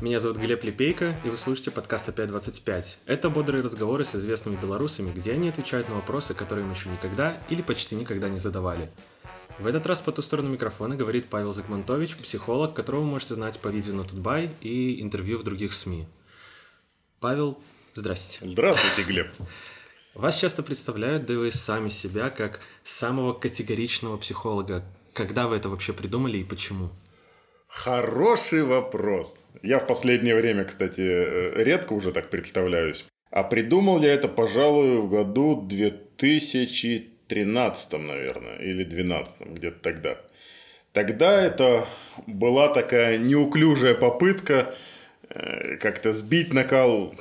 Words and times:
Меня 0.00 0.20
зовут 0.20 0.38
Глеб 0.38 0.62
Лепейко, 0.62 1.16
и 1.24 1.28
вы 1.28 1.36
слушаете 1.36 1.72
подкаст 1.72 2.08
«Опять-25». 2.08 2.98
Это 3.06 3.30
бодрые 3.30 3.64
разговоры 3.64 4.04
с 4.04 4.14
известными 4.14 4.54
белорусами, 4.54 5.10
где 5.10 5.32
они 5.32 5.48
отвечают 5.48 5.88
на 5.88 5.96
вопросы, 5.96 6.34
которые 6.34 6.64
им 6.64 6.72
еще 6.72 6.88
никогда 6.88 7.36
или 7.48 7.62
почти 7.62 7.96
никогда 7.96 8.28
не 8.28 8.38
задавали. 8.38 8.92
В 9.58 9.66
этот 9.66 9.88
раз 9.88 10.00
по 10.00 10.12
ту 10.12 10.22
сторону 10.22 10.50
микрофона 10.50 10.94
говорит 10.94 11.28
Павел 11.28 11.52
Закмантович, 11.52 12.16
психолог, 12.18 12.74
которого 12.74 13.00
вы 13.00 13.06
можете 13.06 13.34
знать 13.34 13.58
по 13.58 13.66
видео 13.68 13.92
на 13.92 14.04
Тутбай 14.04 14.52
и 14.60 15.02
интервью 15.02 15.36
в 15.38 15.42
других 15.42 15.72
СМИ. 15.72 16.06
Павел, 17.18 17.58
здрасте. 17.94 18.38
Здравствуйте, 18.42 19.02
Глеб. 19.02 19.32
Вас 20.14 20.36
часто 20.36 20.62
представляют, 20.62 21.26
да 21.26 21.34
и 21.34 21.36
вы 21.38 21.50
сами 21.50 21.88
себя, 21.88 22.30
как 22.30 22.60
самого 22.84 23.32
категоричного 23.32 24.16
психолога. 24.16 24.84
Когда 25.12 25.48
вы 25.48 25.56
это 25.56 25.68
вообще 25.68 25.92
придумали 25.92 26.36
и 26.36 26.44
почему? 26.44 26.90
Хороший 27.68 28.62
вопрос. 28.62 29.46
Я 29.62 29.78
в 29.78 29.86
последнее 29.86 30.34
время, 30.34 30.64
кстати, 30.64 31.00
э, 31.00 31.62
редко 31.62 31.92
уже 31.92 32.12
так 32.12 32.30
представляюсь. 32.30 33.04
А 33.30 33.42
придумал 33.42 34.02
я 34.02 34.14
это, 34.14 34.26
пожалуй, 34.26 34.98
в 34.98 35.08
году 35.08 35.66
2013, 35.68 37.98
наверное, 37.98 38.56
или 38.56 38.84
2012, 38.84 39.54
где-то 39.54 39.78
тогда. 39.80 40.16
Тогда 40.92 41.44
это 41.44 41.86
была 42.26 42.72
такая 42.72 43.18
неуклюжая 43.18 43.94
попытка 43.94 44.74
э, 45.28 45.76
как-то 45.76 46.14
сбить 46.14 46.54
накал 46.54 47.14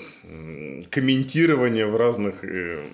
комментирования 0.89 1.85
в 1.85 1.97
разных 1.97 2.45
э, 2.45 2.85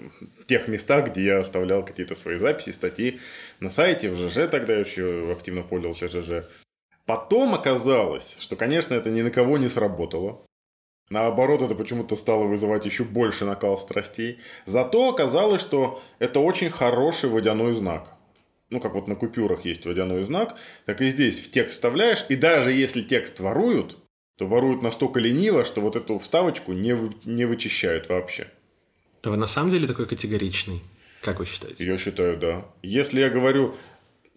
тех 0.48 0.68
местах, 0.68 1.12
где 1.12 1.24
я 1.24 1.40
оставлял 1.40 1.86
какие-то 1.86 2.16
свои 2.16 2.38
записи, 2.38 2.72
статьи 2.72 3.20
на 3.60 3.70
сайте, 3.70 4.10
в 4.10 4.16
ЖЖ 4.16 4.50
тогда 4.50 4.74
еще 4.74 5.32
активно 5.32 5.62
пользовался 5.62 6.08
ЖЖ. 6.08 6.46
Потом 7.06 7.54
оказалось, 7.54 8.36
что, 8.40 8.56
конечно, 8.56 8.94
это 8.94 9.10
ни 9.10 9.22
на 9.22 9.30
кого 9.30 9.58
не 9.58 9.68
сработало. 9.68 10.46
Наоборот, 11.10 11.62
это 11.62 11.76
почему-то 11.76 12.16
стало 12.16 12.46
вызывать 12.46 12.86
еще 12.86 13.04
больше 13.04 13.46
накал 13.46 13.78
страстей. 13.78 14.40
Зато 14.66 15.10
оказалось, 15.10 15.62
что 15.62 16.02
это 16.20 16.40
очень 16.40 16.70
хороший 16.70 17.30
водяной 17.30 17.74
знак. 17.74 18.18
Ну, 18.70 18.80
как 18.80 18.94
вот 18.94 19.08
на 19.08 19.16
купюрах 19.16 19.66
есть 19.66 19.86
водяной 19.86 20.24
знак, 20.24 20.56
так 20.86 21.02
и 21.02 21.10
здесь 21.10 21.40
в 21.40 21.52
текст 21.52 21.74
вставляешь, 21.74 22.26
и 22.30 22.36
даже 22.36 22.72
если 22.72 23.02
текст 23.02 23.40
воруют, 23.40 23.98
то 24.38 24.48
воруют 24.48 24.82
настолько 24.82 25.20
лениво, 25.20 25.64
что 25.64 25.82
вот 25.82 25.96
эту 25.96 26.18
вставочку 26.18 26.74
не, 26.74 26.96
вы, 26.96 27.12
не 27.26 27.46
вычищают 27.46 28.10
вообще. 28.10 28.48
То 29.22 29.30
вы 29.30 29.38
на 29.38 29.46
самом 29.46 29.70
деле 29.70 29.86
такой 29.86 30.08
категоричный? 30.08 30.82
Как 31.22 31.40
вы 31.40 31.46
считаете? 31.46 31.86
Я 31.86 31.98
считаю, 31.98 32.38
да. 32.38 32.66
Если 32.82 33.22
я 33.22 33.30
говорю, 33.30 33.76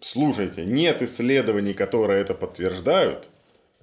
слушайте, 0.01 0.65
нет 0.65 1.01
исследований, 1.01 1.73
которые 1.73 2.21
это 2.21 2.33
подтверждают, 2.33 3.29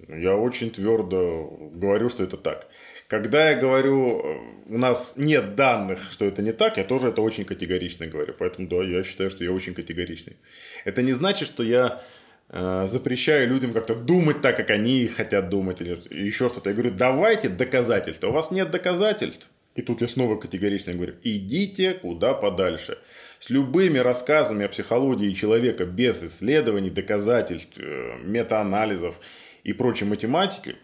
я 0.09 0.37
очень 0.37 0.71
твердо 0.71 1.71
говорю, 1.73 2.09
что 2.09 2.25
это 2.25 2.37
так. 2.37 2.67
Когда 3.07 3.51
я 3.51 3.57
говорю, 3.57 4.25
у 4.67 4.79
нас 4.79 5.15
нет 5.17 5.55
данных, 5.55 6.11
что 6.11 6.25
это 6.25 6.43
не 6.43 6.53
так, 6.53 6.79
я 6.79 6.85
тоже 6.85 7.09
это 7.09 7.23
очень 7.23 7.45
категорично 7.45 8.07
говорю. 8.07 8.35
Поэтому 8.39 8.67
да, 8.67 8.83
я 8.83 9.05
считаю, 9.05 9.31
что 9.31 9.45
я 9.45 9.53
очень 9.53 9.75
категоричный. 9.75 10.37
Это 10.85 11.03
не 11.03 11.13
значит, 11.13 11.47
что 11.47 11.63
я 11.63 12.03
э, 12.49 12.87
запрещаю 12.89 13.49
людям 13.49 13.73
как-то 13.73 13.95
думать 13.95 14.41
так, 14.41 14.57
как 14.57 14.71
они 14.71 15.07
хотят 15.07 15.49
думать, 15.49 15.81
или 15.81 15.97
еще 16.11 16.49
что-то. 16.49 16.71
Я 16.71 16.75
говорю, 16.75 16.93
давайте 16.93 17.49
доказательства. 17.49 18.29
У 18.29 18.33
вас 18.33 18.51
нет 18.51 18.71
доказательств. 18.71 19.51
И 19.75 19.83
тут 19.83 20.01
я 20.01 20.09
снова 20.09 20.37
категорично 20.37 20.93
говорю, 20.93 21.15
идите 21.23 21.95
куда 21.95 22.33
подальше. 22.33 22.99
С 23.45 23.51
любыми 23.51 23.99
рассказами 23.99 24.65
о 24.65 24.71
психологии 24.71 25.31
человека 25.35 25.85
без 25.85 26.23
исследований, 26.23 26.89
доказательств, 26.89 27.79
э, 27.79 28.17
метаанализов 28.23 29.17
и 29.65 29.75
прочей 29.75 30.07
математики 30.07 30.77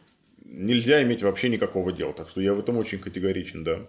нельзя 0.44 1.02
иметь 1.02 1.22
вообще 1.22 1.48
никакого 1.48 1.90
дела. 1.90 2.12
Так 2.12 2.28
что 2.28 2.42
я 2.42 2.52
в 2.52 2.58
этом 2.58 2.76
очень 2.76 2.98
категоричен, 2.98 3.64
да. 3.64 3.80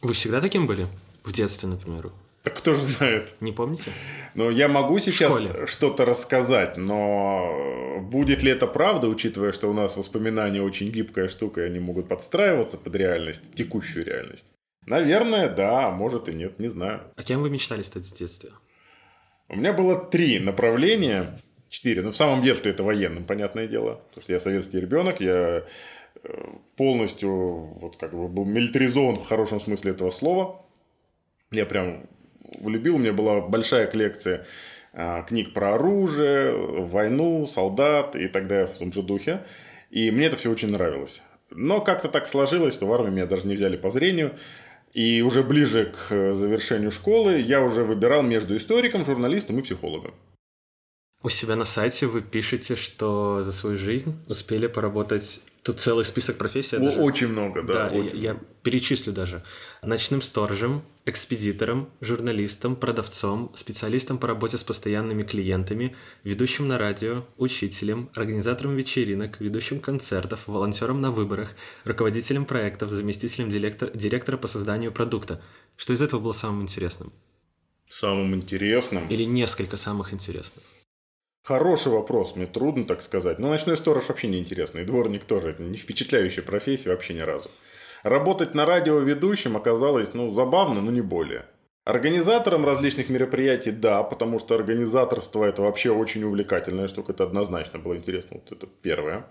Вы 0.00 0.12
всегда 0.12 0.40
таким 0.40 0.66
были? 0.66 0.88
В 1.22 1.30
детстве, 1.30 1.68
например? 1.68 2.10
Так 2.42 2.56
кто 2.56 2.74
же 2.74 2.82
знает? 2.82 3.32
Не 3.38 3.52
помните? 3.52 3.92
Ну, 4.34 4.50
я 4.50 4.66
могу 4.66 4.98
сейчас 4.98 5.40
что-то 5.68 6.04
рассказать, 6.04 6.76
но 6.76 8.00
будет 8.10 8.42
ли 8.42 8.50
это 8.50 8.66
правда, 8.66 9.06
учитывая, 9.06 9.52
что 9.52 9.70
у 9.70 9.72
нас 9.72 9.96
воспоминания 9.96 10.62
очень 10.62 10.90
гибкая 10.90 11.28
штука, 11.28 11.60
и 11.60 11.66
они 11.66 11.78
могут 11.78 12.08
подстраиваться 12.08 12.76
под 12.76 12.96
реальность, 12.96 13.54
текущую 13.54 14.04
реальность? 14.04 14.46
Наверное, 14.86 15.48
да, 15.48 15.86
а 15.86 15.90
может 15.90 16.28
и 16.28 16.32
нет, 16.32 16.58
не 16.58 16.68
знаю. 16.68 17.02
А 17.16 17.22
кем 17.22 17.42
вы 17.42 17.50
мечтали 17.50 17.82
стать 17.82 18.06
в 18.06 18.16
детстве? 18.16 18.50
У 19.48 19.56
меня 19.56 19.72
было 19.72 19.96
три 19.96 20.38
направления, 20.38 21.38
четыре. 21.68 22.02
Ну, 22.02 22.10
в 22.10 22.16
самом 22.16 22.42
детстве 22.42 22.72
это 22.72 22.82
военным, 22.82 23.24
понятное 23.24 23.66
дело. 23.66 24.00
Потому 24.08 24.22
что 24.22 24.32
я 24.32 24.40
советский 24.40 24.80
ребенок, 24.80 25.20
я 25.20 25.64
э, 26.22 26.44
полностью 26.76 27.30
вот 27.30 27.96
как 27.96 28.12
бы 28.12 28.28
был 28.28 28.44
милитаризован 28.44 29.16
в 29.16 29.26
хорошем 29.26 29.60
смысле 29.60 29.92
этого 29.92 30.10
слова. 30.10 30.62
Я 31.50 31.66
прям 31.66 32.06
влюбил, 32.58 32.96
у 32.96 32.98
меня 32.98 33.12
была 33.12 33.40
большая 33.40 33.86
коллекция 33.86 34.46
а, 34.92 35.22
книг 35.22 35.52
про 35.52 35.74
оружие, 35.74 36.52
войну, 36.52 37.46
солдат 37.46 38.16
и 38.16 38.28
так 38.28 38.46
далее 38.46 38.66
в 38.66 38.78
том 38.78 38.92
же 38.92 39.02
духе. 39.02 39.44
И 39.90 40.10
мне 40.10 40.26
это 40.26 40.36
все 40.36 40.50
очень 40.50 40.70
нравилось. 40.70 41.22
Но 41.50 41.80
как-то 41.80 42.08
так 42.08 42.26
сложилось, 42.26 42.74
что 42.74 42.86
в 42.86 42.92
армии 42.92 43.10
меня 43.10 43.26
даже 43.26 43.46
не 43.46 43.54
взяли 43.54 43.76
по 43.76 43.90
зрению. 43.90 44.36
И 44.94 45.22
уже 45.22 45.42
ближе 45.42 45.92
к 45.92 46.32
завершению 46.32 46.92
школы 46.92 47.40
я 47.40 47.60
уже 47.60 47.82
выбирал 47.82 48.22
между 48.22 48.56
историком, 48.56 49.04
журналистом 49.04 49.58
и 49.58 49.62
психологом. 49.62 50.14
У 51.24 51.30
себя 51.30 51.56
на 51.56 51.64
сайте 51.64 52.06
вы 52.06 52.20
пишете, 52.20 52.76
что 52.76 53.42
за 53.44 53.50
свою 53.50 53.78
жизнь 53.78 54.14
успели 54.28 54.66
поработать 54.66 55.40
Тут 55.62 55.80
целый 55.80 56.04
список 56.04 56.36
профессий. 56.36 56.76
Даже... 56.76 57.00
Очень 57.00 57.28
много, 57.28 57.62
да. 57.62 57.72
Да, 57.72 57.86
очень 57.86 58.20
я, 58.20 58.32
много. 58.34 58.42
я 58.42 58.54
перечислю 58.62 59.14
даже. 59.14 59.42
Ночным 59.82 60.20
сторожем, 60.20 60.82
экспедитором, 61.06 61.88
журналистом, 62.02 62.76
продавцом, 62.76 63.50
специалистом 63.54 64.18
по 64.18 64.26
работе 64.26 64.58
с 64.58 64.62
постоянными 64.62 65.22
клиентами, 65.22 65.96
ведущим 66.22 66.68
на 66.68 66.76
радио, 66.76 67.24
учителем, 67.38 68.10
организатором 68.14 68.76
вечеринок, 68.76 69.40
ведущим 69.40 69.80
концертов, 69.80 70.40
волонтером 70.46 71.00
на 71.00 71.10
выборах, 71.10 71.54
руководителем 71.84 72.44
проектов, 72.44 72.90
заместителем 72.90 73.48
директор, 73.48 73.90
директора 73.94 74.36
по 74.36 74.48
созданию 74.48 74.92
продукта. 74.92 75.40
Что 75.78 75.94
из 75.94 76.02
этого 76.02 76.20
было 76.20 76.32
самым 76.32 76.60
интересным? 76.60 77.10
Самым 77.88 78.34
интересным? 78.34 79.08
Или 79.08 79.24
несколько 79.24 79.78
самых 79.78 80.12
интересных? 80.12 80.62
Хороший 81.44 81.92
вопрос, 81.92 82.36
мне 82.36 82.46
трудно 82.46 82.86
так 82.86 83.02
сказать. 83.02 83.38
Но 83.38 83.50
ночной 83.50 83.76
сторож 83.76 84.08
вообще 84.08 84.28
не 84.28 84.38
интересный, 84.38 84.86
дворник 84.86 85.24
тоже. 85.24 85.50
Это 85.50 85.62
не 85.62 85.76
впечатляющая 85.76 86.42
профессия 86.42 86.88
вообще 86.88 87.12
ни 87.12 87.20
разу. 87.20 87.50
Работать 88.02 88.54
на 88.54 88.64
радиоведущем 88.64 89.54
оказалось, 89.54 90.14
ну, 90.14 90.32
забавно, 90.32 90.80
но 90.80 90.90
не 90.90 91.02
более. 91.02 91.44
Организатором 91.84 92.64
различных 92.64 93.10
мероприятий, 93.10 93.72
да, 93.72 94.02
потому 94.02 94.38
что 94.38 94.54
организаторство 94.54 95.44
это 95.44 95.60
вообще 95.60 95.90
очень 95.90 96.24
увлекательная 96.24 96.88
штука, 96.88 97.12
это 97.12 97.24
однозначно 97.24 97.78
было 97.78 97.94
интересно, 97.94 98.40
вот 98.40 98.50
это 98.50 98.66
первое. 98.80 99.26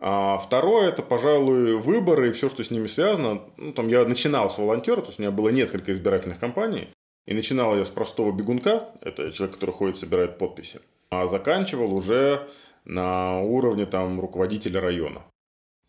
А 0.00 0.38
второе, 0.38 0.90
это, 0.90 1.02
пожалуй, 1.02 1.78
выборы 1.78 2.28
и 2.28 2.32
все, 2.32 2.48
что 2.48 2.62
с 2.62 2.70
ними 2.70 2.86
связано. 2.86 3.42
Ну, 3.56 3.72
там 3.72 3.88
я 3.88 4.04
начинал 4.04 4.50
с 4.50 4.58
волонтера, 4.58 5.00
то 5.00 5.08
есть 5.08 5.18
у 5.18 5.22
меня 5.22 5.32
было 5.32 5.48
несколько 5.48 5.90
избирательных 5.90 6.38
кампаний. 6.38 6.93
И 7.26 7.34
начинал 7.34 7.76
я 7.76 7.84
с 7.84 7.90
простого 7.90 8.32
бегунка, 8.32 8.90
это 9.00 9.32
человек, 9.32 9.54
который 9.54 9.70
ходит, 9.70 9.96
собирает 9.96 10.38
подписи 10.38 10.80
а 11.20 11.26
заканчивал 11.26 11.94
уже 11.94 12.48
на 12.84 13.40
уровне 13.40 13.86
там 13.86 14.20
руководителя 14.20 14.80
района. 14.80 15.20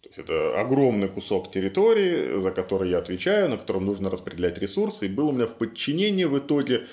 То 0.02 0.10
есть 0.10 0.20
это 0.20 0.60
огромный 0.60 1.08
кусок 1.08 1.52
территории, 1.52 2.40
за 2.40 2.52
который 2.52 2.92
я 2.92 3.00
отвечаю, 3.00 3.50
на 3.50 3.58
котором 3.58 3.86
нужно 3.86 4.10
распределять 4.10 4.58
ресурсы. 4.60 5.08
И 5.08 5.10
был 5.10 5.30
у 5.30 5.32
меня 5.32 5.48
в 5.48 5.56
подчинении 5.56 6.26
в 6.26 6.38
итоге 6.38 6.86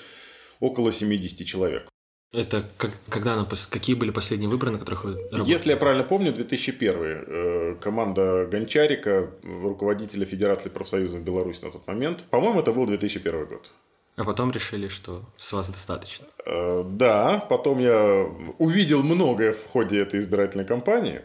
около 0.59 0.91
70 0.91 1.45
человек. 1.45 1.87
Это 2.33 2.63
как, 2.77 2.91
когда 3.09 3.35
на, 3.35 3.47
какие 3.69 3.95
были 3.95 4.09
последние 4.09 4.49
выборы, 4.49 4.71
на 4.71 4.79
которых 4.79 5.03
вы 5.03 5.13
работали? 5.13 5.51
Если 5.51 5.69
я 5.69 5.77
правильно 5.77 6.03
помню, 6.03 6.33
2001. 6.33 6.95
Э, 6.97 7.75
команда 7.79 8.47
Гончарика, 8.47 9.29
руководителя 9.43 10.25
Федерации 10.25 10.69
профсоюзов 10.69 11.21
Беларуси 11.21 11.63
на 11.63 11.69
тот 11.69 11.85
момент. 11.85 12.23
По-моему, 12.31 12.61
это 12.61 12.73
был 12.73 12.87
2001 12.87 13.45
год. 13.45 13.71
А 14.15 14.23
потом 14.23 14.51
решили, 14.51 14.87
что 14.87 15.23
с 15.37 15.51
вас 15.53 15.69
достаточно. 15.69 16.27
Э, 16.45 16.83
да, 16.85 17.45
потом 17.49 17.79
я 17.79 18.23
увидел 18.59 19.01
многое 19.01 19.53
в 19.53 19.65
ходе 19.65 19.99
этой 19.99 20.19
избирательной 20.19 20.65
кампании. 20.65 21.23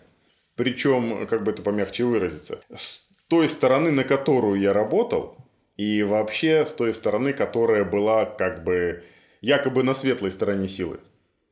Причем, 0.56 1.26
как 1.26 1.44
бы 1.44 1.52
это 1.52 1.62
помягче 1.62 2.04
выразиться, 2.04 2.60
с 2.74 3.08
той 3.28 3.48
стороны, 3.48 3.90
на 3.90 4.04
которую 4.04 4.60
я 4.60 4.72
работал, 4.72 5.36
и 5.76 6.02
вообще 6.02 6.66
с 6.66 6.72
той 6.72 6.92
стороны, 6.92 7.32
которая 7.32 7.84
была 7.84 8.24
как 8.24 8.64
бы 8.64 9.04
якобы 9.40 9.82
на 9.82 9.94
светлой 9.94 10.30
стороне 10.30 10.66
силы. 10.66 10.98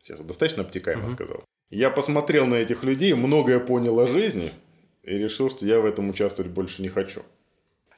Сейчас 0.02 0.20
достаточно 0.20 0.62
обтекаемо 0.62 1.04
угу. 1.04 1.12
сказал. 1.12 1.44
Я 1.70 1.90
посмотрел 1.90 2.46
на 2.46 2.54
этих 2.54 2.82
людей, 2.84 3.12
многое 3.14 3.60
понял 3.60 3.98
о 4.00 4.06
жизни 4.06 4.52
и 5.02 5.18
решил, 5.18 5.50
что 5.50 5.66
я 5.66 5.80
в 5.80 5.86
этом 5.86 6.08
участвовать 6.08 6.50
больше 6.50 6.82
не 6.82 6.88
хочу. 6.88 7.22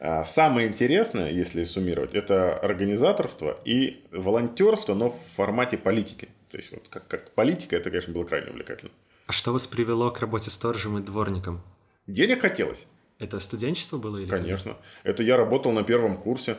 А 0.01 0.25
самое 0.25 0.69
интересное, 0.69 1.31
если 1.31 1.65
суммировать, 1.65 2.15
это 2.15 2.57
организаторство 2.57 3.59
и 3.65 4.05
волонтерство, 4.13 4.95
но 4.95 5.11
в 5.11 5.19
формате 5.37 5.77
политики. 5.77 6.29
То 6.51 6.57
есть, 6.57 6.71
вот 6.71 6.87
как, 6.89 7.09
как 7.09 7.33
политика, 7.33 7.77
это, 7.77 7.91
конечно, 7.91 8.15
было 8.15 8.25
крайне 8.25 8.51
увлекательно. 8.51 8.93
А 9.27 9.33
что 9.33 9.53
вас 9.53 9.67
привело 9.67 10.11
к 10.11 10.21
работе 10.21 10.51
сторожем 10.51 10.99
и 10.99 11.03
дворником? 11.03 11.61
Денег 12.07 12.41
хотелось. 12.41 12.87
Это 13.19 13.41
студенчество 13.41 13.99
было 13.99 14.19
или? 14.19 14.29
Конечно. 14.29 14.77
Это 15.03 15.23
я 15.23 15.37
работал 15.37 15.73
на 15.73 15.83
первом 15.83 16.17
курсе. 16.17 16.57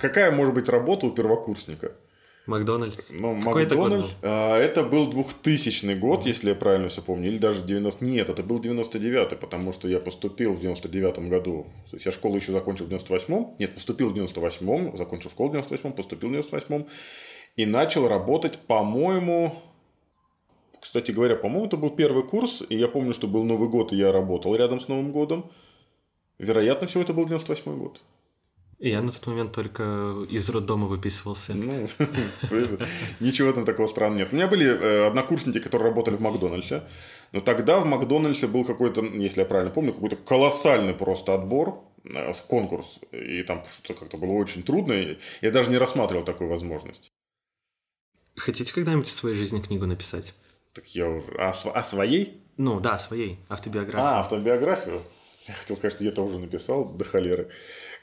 Какая 0.00 0.32
может 0.32 0.54
быть 0.54 0.68
работа 0.68 1.06
у 1.06 1.12
первокурсника? 1.12 1.92
Макдональдс. 2.46 3.08
Ну, 3.10 3.40
Какой 3.42 3.62
это 3.64 3.74
Макдональдс. 3.76 4.12
был? 4.14 4.18
а, 4.22 4.58
это 4.58 4.82
был 4.82 5.08
2000 5.08 5.94
год, 5.94 6.26
если 6.26 6.50
я 6.50 6.54
правильно 6.54 6.88
все 6.88 7.00
помню, 7.00 7.28
или 7.28 7.38
даже 7.38 7.62
90... 7.62 8.04
Нет, 8.04 8.28
это 8.28 8.42
был 8.42 8.58
99 8.60 9.38
потому 9.40 9.72
что 9.72 9.88
я 9.88 9.98
поступил 9.98 10.52
в 10.52 10.60
99 10.60 11.18
году. 11.30 11.66
То 11.90 11.96
есть 11.96 12.04
я 12.04 12.12
школу 12.12 12.36
еще 12.36 12.52
закончил 12.52 12.84
в 12.84 12.90
98-м. 12.90 13.54
Нет, 13.58 13.74
поступил 13.74 14.10
в 14.10 14.14
98-м, 14.14 14.96
закончил 14.96 15.30
школу 15.30 15.50
в 15.50 15.54
98-м, 15.54 15.92
поступил 15.94 16.28
в 16.28 16.32
98-м. 16.32 16.86
И 17.56 17.66
начал 17.66 18.08
работать, 18.08 18.58
по-моему... 18.58 19.56
Кстати 20.80 21.12
говоря, 21.12 21.36
по-моему, 21.36 21.66
это 21.66 21.78
был 21.78 21.88
первый 21.90 22.24
курс, 22.24 22.62
и 22.68 22.76
я 22.76 22.88
помню, 22.88 23.14
что 23.14 23.26
был 23.26 23.44
Новый 23.44 23.70
год, 23.70 23.94
и 23.94 23.96
я 23.96 24.12
работал 24.12 24.54
рядом 24.54 24.80
с 24.80 24.88
Новым 24.88 25.12
годом. 25.12 25.50
Вероятно, 26.38 26.86
всего 26.86 27.02
это 27.02 27.14
был 27.14 27.24
98 27.24 27.78
год. 27.78 28.02
Я 28.86 29.00
на 29.00 29.10
тот 29.10 29.26
момент 29.26 29.52
только 29.52 30.26
из 30.28 30.46
роддома 30.50 30.86
выписывался. 30.86 31.54
Ну, 31.54 31.88
ничего 33.18 33.50
там 33.52 33.64
такого 33.64 33.86
странного 33.86 34.18
нет. 34.18 34.28
У 34.32 34.36
меня 34.36 34.46
были 34.46 34.66
э, 34.66 35.06
однокурсники, 35.06 35.58
которые 35.58 35.88
работали 35.88 36.16
в 36.16 36.20
Макдональдсе. 36.20 36.82
Но 37.32 37.40
тогда 37.40 37.80
в 37.80 37.86
Макдональдсе 37.86 38.46
был 38.46 38.62
какой-то, 38.62 39.02
если 39.02 39.40
я 39.40 39.46
правильно 39.46 39.70
помню, 39.72 39.94
какой-то 39.94 40.16
колоссальный 40.16 40.92
просто 40.92 41.32
отбор, 41.32 41.82
э, 42.04 42.34
конкурс. 42.46 42.98
И 43.10 43.42
там 43.44 43.64
что-то 43.72 44.00
как-то 44.00 44.18
было 44.18 44.32
очень 44.32 44.62
трудно. 44.62 45.16
Я 45.40 45.50
даже 45.50 45.70
не 45.70 45.78
рассматривал 45.78 46.22
такую 46.22 46.50
возможность. 46.50 47.10
Хотите 48.36 48.74
когда-нибудь 48.74 49.06
в 49.06 49.12
своей 49.12 49.36
жизни 49.36 49.62
книгу 49.62 49.86
написать? 49.86 50.34
Так 50.74 50.88
я 50.88 51.08
уже... 51.08 51.32
А, 51.38 51.54
св- 51.54 51.74
а 51.74 51.82
своей? 51.82 52.42
Ну, 52.58 52.80
да, 52.80 52.98
своей, 52.98 53.38
автобиографию. 53.48 54.02
А, 54.02 54.20
автобиографию? 54.20 55.00
Я 55.46 55.54
хотел 55.54 55.76
сказать, 55.76 55.94
что 55.94 56.04
я 56.04 56.10
тоже 56.10 56.38
написал 56.38 56.86
до 56.86 57.04
холеры 57.04 57.50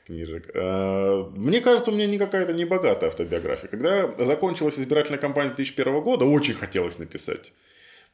книжек. 0.05 0.49
А, 0.53 1.23
Мне 1.31 1.59
кажется, 1.61 1.91
у 1.91 1.93
меня 1.95 2.05
не 2.05 2.17
какая-то 2.19 2.53
не 2.53 2.65
богатая 2.65 3.07
автобиография. 3.07 3.67
Когда 3.67 4.13
закончилась 4.25 4.77
избирательная 4.79 5.19
кампания 5.19 5.49
2001 5.49 6.01
года, 6.01 6.25
очень 6.25 6.53
хотелось 6.53 6.99
написать. 6.99 7.53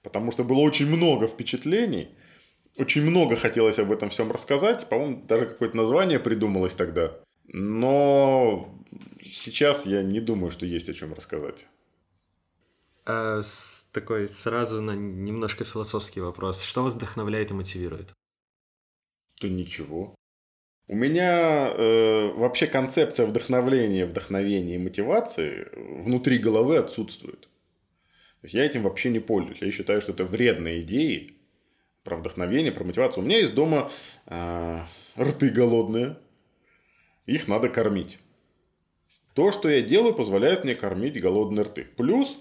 Потому 0.04 0.32
что 0.32 0.44
было 0.44 0.60
очень 0.60 0.88
много 0.88 1.28
впечатлений. 1.28 2.16
Очень 2.78 3.02
много 3.04 3.36
хотелось 3.36 3.80
об 3.80 3.92
этом 3.92 4.10
всем 4.10 4.32
рассказать. 4.32 4.88
По-моему, 4.88 5.24
даже 5.28 5.46
какое-то 5.48 5.76
название 5.76 6.20
придумалось 6.20 6.76
тогда. 6.76 7.20
Но 7.48 8.74
сейчас 9.22 9.86
я 9.86 10.04
не 10.04 10.20
думаю, 10.20 10.52
что 10.52 10.66
есть 10.66 10.88
о 10.90 10.94
чем 10.94 11.14
рассказать. 11.14 11.68
А, 13.06 13.42
с- 13.42 13.90
такой 13.92 14.28
сразу 14.28 14.82
на 14.82 14.92
немножко 14.92 15.64
философский 15.66 16.22
вопрос. 16.22 16.62
Что 16.62 16.84
вас 16.84 16.94
вдохновляет 16.94 17.52
и 17.52 17.54
мотивирует? 17.54 18.14
То 19.40 19.48
ничего. 19.48 20.16
У 20.88 20.96
меня 20.96 21.70
э, 21.70 22.32
вообще 22.34 22.66
концепция 22.66 23.26
вдохновления, 23.26 24.06
вдохновения 24.06 24.76
и 24.76 24.80
мотивации 24.80 25.68
внутри 25.76 26.38
головы 26.38 26.78
отсутствует. 26.78 27.42
То 27.42 28.44
есть 28.44 28.56
я 28.56 28.66
этим 28.66 28.84
вообще 28.84 29.10
не 29.10 29.20
пользуюсь. 29.20 29.62
Я 29.62 29.72
считаю, 29.72 30.00
что 30.00 30.14
это 30.14 30.24
вредные 30.24 30.82
идеи 30.82 31.36
про 32.04 32.16
вдохновение, 32.16 32.72
про 32.72 32.86
мотивацию. 32.86 33.24
У 33.24 33.28
меня 33.28 33.40
есть 33.40 33.54
дома 33.54 33.92
э, 34.28 34.80
рты 35.20 35.50
голодные. 35.50 36.18
Их 37.26 37.50
надо 37.50 37.68
кормить. 37.68 38.18
То, 39.34 39.52
что 39.52 39.70
я 39.70 39.82
делаю, 39.82 40.16
позволяет 40.16 40.64
мне 40.64 40.74
кормить 40.74 41.20
голодные 41.20 41.66
рты. 41.66 41.86
Плюс, 41.98 42.40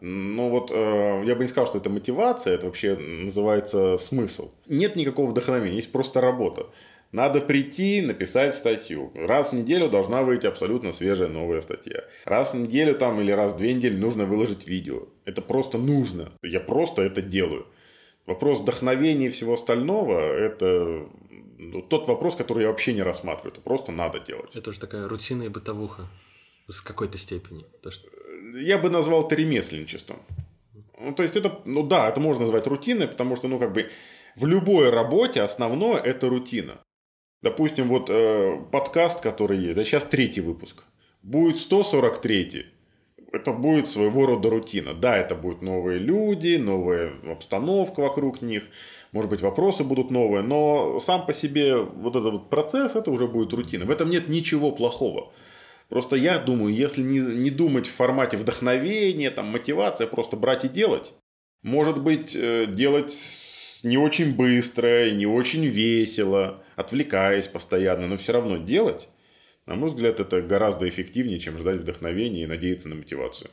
ну 0.00 0.50
вот, 0.50 0.70
э, 0.70 1.22
я 1.24 1.34
бы 1.34 1.42
не 1.42 1.48
сказал, 1.48 1.66
что 1.66 1.78
это 1.78 1.88
мотивация, 1.88 2.54
это 2.54 2.66
вообще 2.66 2.96
называется 2.96 3.96
смысл. 3.96 4.52
Нет 4.66 4.96
никакого 4.96 5.30
вдохновения, 5.30 5.76
есть 5.76 5.92
просто 5.92 6.20
работа. 6.20 6.66
Надо 7.12 7.40
прийти, 7.40 8.02
написать 8.02 8.54
статью. 8.54 9.12
Раз 9.14 9.52
в 9.52 9.54
неделю 9.54 9.88
должна 9.88 10.22
выйти 10.22 10.46
абсолютно 10.46 10.92
свежая 10.92 11.28
новая 11.28 11.60
статья. 11.60 12.04
Раз 12.24 12.52
в 12.52 12.58
неделю 12.58 12.94
там 12.94 13.20
или 13.20 13.30
раз 13.30 13.52
в 13.52 13.56
две 13.56 13.72
недели 13.72 13.96
нужно 13.96 14.26
выложить 14.26 14.66
видео. 14.66 15.06
Это 15.24 15.40
просто 15.40 15.78
нужно. 15.78 16.32
Я 16.42 16.60
просто 16.60 17.02
это 17.02 17.22
делаю. 17.22 17.66
Вопрос 18.26 18.60
вдохновения 18.60 19.26
и 19.26 19.30
всего 19.30 19.54
остального– 19.54 20.18
это 20.36 21.06
ну, 21.58 21.80
тот 21.80 22.08
вопрос, 22.08 22.34
который 22.34 22.62
я 22.62 22.68
вообще 22.68 22.92
не 22.92 23.02
рассматриваю. 23.02 23.52
Это 23.52 23.60
просто 23.60 23.92
надо 23.92 24.18
делать. 24.18 24.54
Это 24.56 24.70
уже 24.70 24.80
такая 24.80 25.08
рутина 25.08 25.44
и 25.44 25.48
бытовуха. 25.48 26.08
С 26.68 26.80
какой-то 26.80 27.16
степени. 27.16 27.64
То, 27.82 27.92
что... 27.92 28.08
Я 28.54 28.78
бы 28.78 28.90
назвал 28.90 29.26
это 29.26 29.34
ремесленничеством. 29.34 30.18
Ну, 30.98 31.14
то 31.14 31.22
есть, 31.22 31.36
это, 31.36 31.60
ну 31.64 31.82
да, 31.82 32.08
это 32.08 32.20
можно 32.20 32.42
назвать 32.42 32.66
рутиной, 32.66 33.08
потому 33.08 33.36
что, 33.36 33.48
ну, 33.48 33.58
как 33.58 33.72
бы, 33.72 33.90
в 34.34 34.46
любой 34.46 34.90
работе 34.90 35.42
основное– 35.42 36.00
это 36.04 36.28
рутина. 36.28 36.78
Допустим, 37.42 37.88
вот 37.88 38.08
э, 38.10 38.58
подкаст, 38.72 39.20
который 39.20 39.58
есть, 39.58 39.76
да, 39.76 39.84
сейчас 39.84 40.04
третий 40.04 40.40
выпуск. 40.40 40.84
Будет 41.22 41.58
143 41.58 42.66
это 43.36 43.52
будет 43.52 43.88
своего 43.88 44.26
рода 44.26 44.50
рутина. 44.50 44.94
Да, 44.94 45.16
это 45.16 45.34
будут 45.34 45.62
новые 45.62 45.98
люди, 45.98 46.56
новая 46.56 47.12
обстановка 47.30 48.00
вокруг 48.00 48.42
них, 48.42 48.64
может 49.12 49.30
быть, 49.30 49.42
вопросы 49.42 49.84
будут 49.84 50.10
новые, 50.10 50.42
но 50.42 50.98
сам 51.00 51.26
по 51.26 51.32
себе 51.32 51.76
вот 51.76 52.16
этот 52.16 52.32
вот 52.32 52.50
процесс, 52.50 52.96
это 52.96 53.10
уже 53.10 53.26
будет 53.26 53.52
рутина. 53.52 53.86
В 53.86 53.90
этом 53.90 54.10
нет 54.10 54.28
ничего 54.28 54.72
плохого. 54.72 55.32
Просто 55.88 56.16
я 56.16 56.38
думаю, 56.38 56.74
если 56.74 57.02
не, 57.02 57.20
не 57.20 57.50
думать 57.50 57.86
в 57.86 57.94
формате 57.94 58.36
вдохновения, 58.36 59.30
там, 59.30 59.46
мотивация, 59.46 60.06
просто 60.06 60.36
брать 60.36 60.64
и 60.64 60.68
делать, 60.68 61.12
может 61.62 62.02
быть, 62.02 62.34
э, 62.34 62.66
делать 62.66 63.16
не 63.82 63.98
очень 63.98 64.34
быстро, 64.34 65.10
не 65.12 65.26
очень 65.26 65.64
весело, 65.66 66.62
отвлекаясь 66.74 67.46
постоянно, 67.46 68.08
но 68.08 68.16
все 68.16 68.32
равно 68.32 68.56
делать, 68.56 69.08
на 69.66 69.74
мой 69.74 69.90
взгляд, 69.90 70.20
это 70.20 70.42
гораздо 70.42 70.88
эффективнее, 70.88 71.38
чем 71.38 71.58
ждать 71.58 71.78
вдохновения 71.78 72.44
и 72.44 72.46
надеяться 72.46 72.88
на 72.88 72.94
мотивацию. 72.94 73.50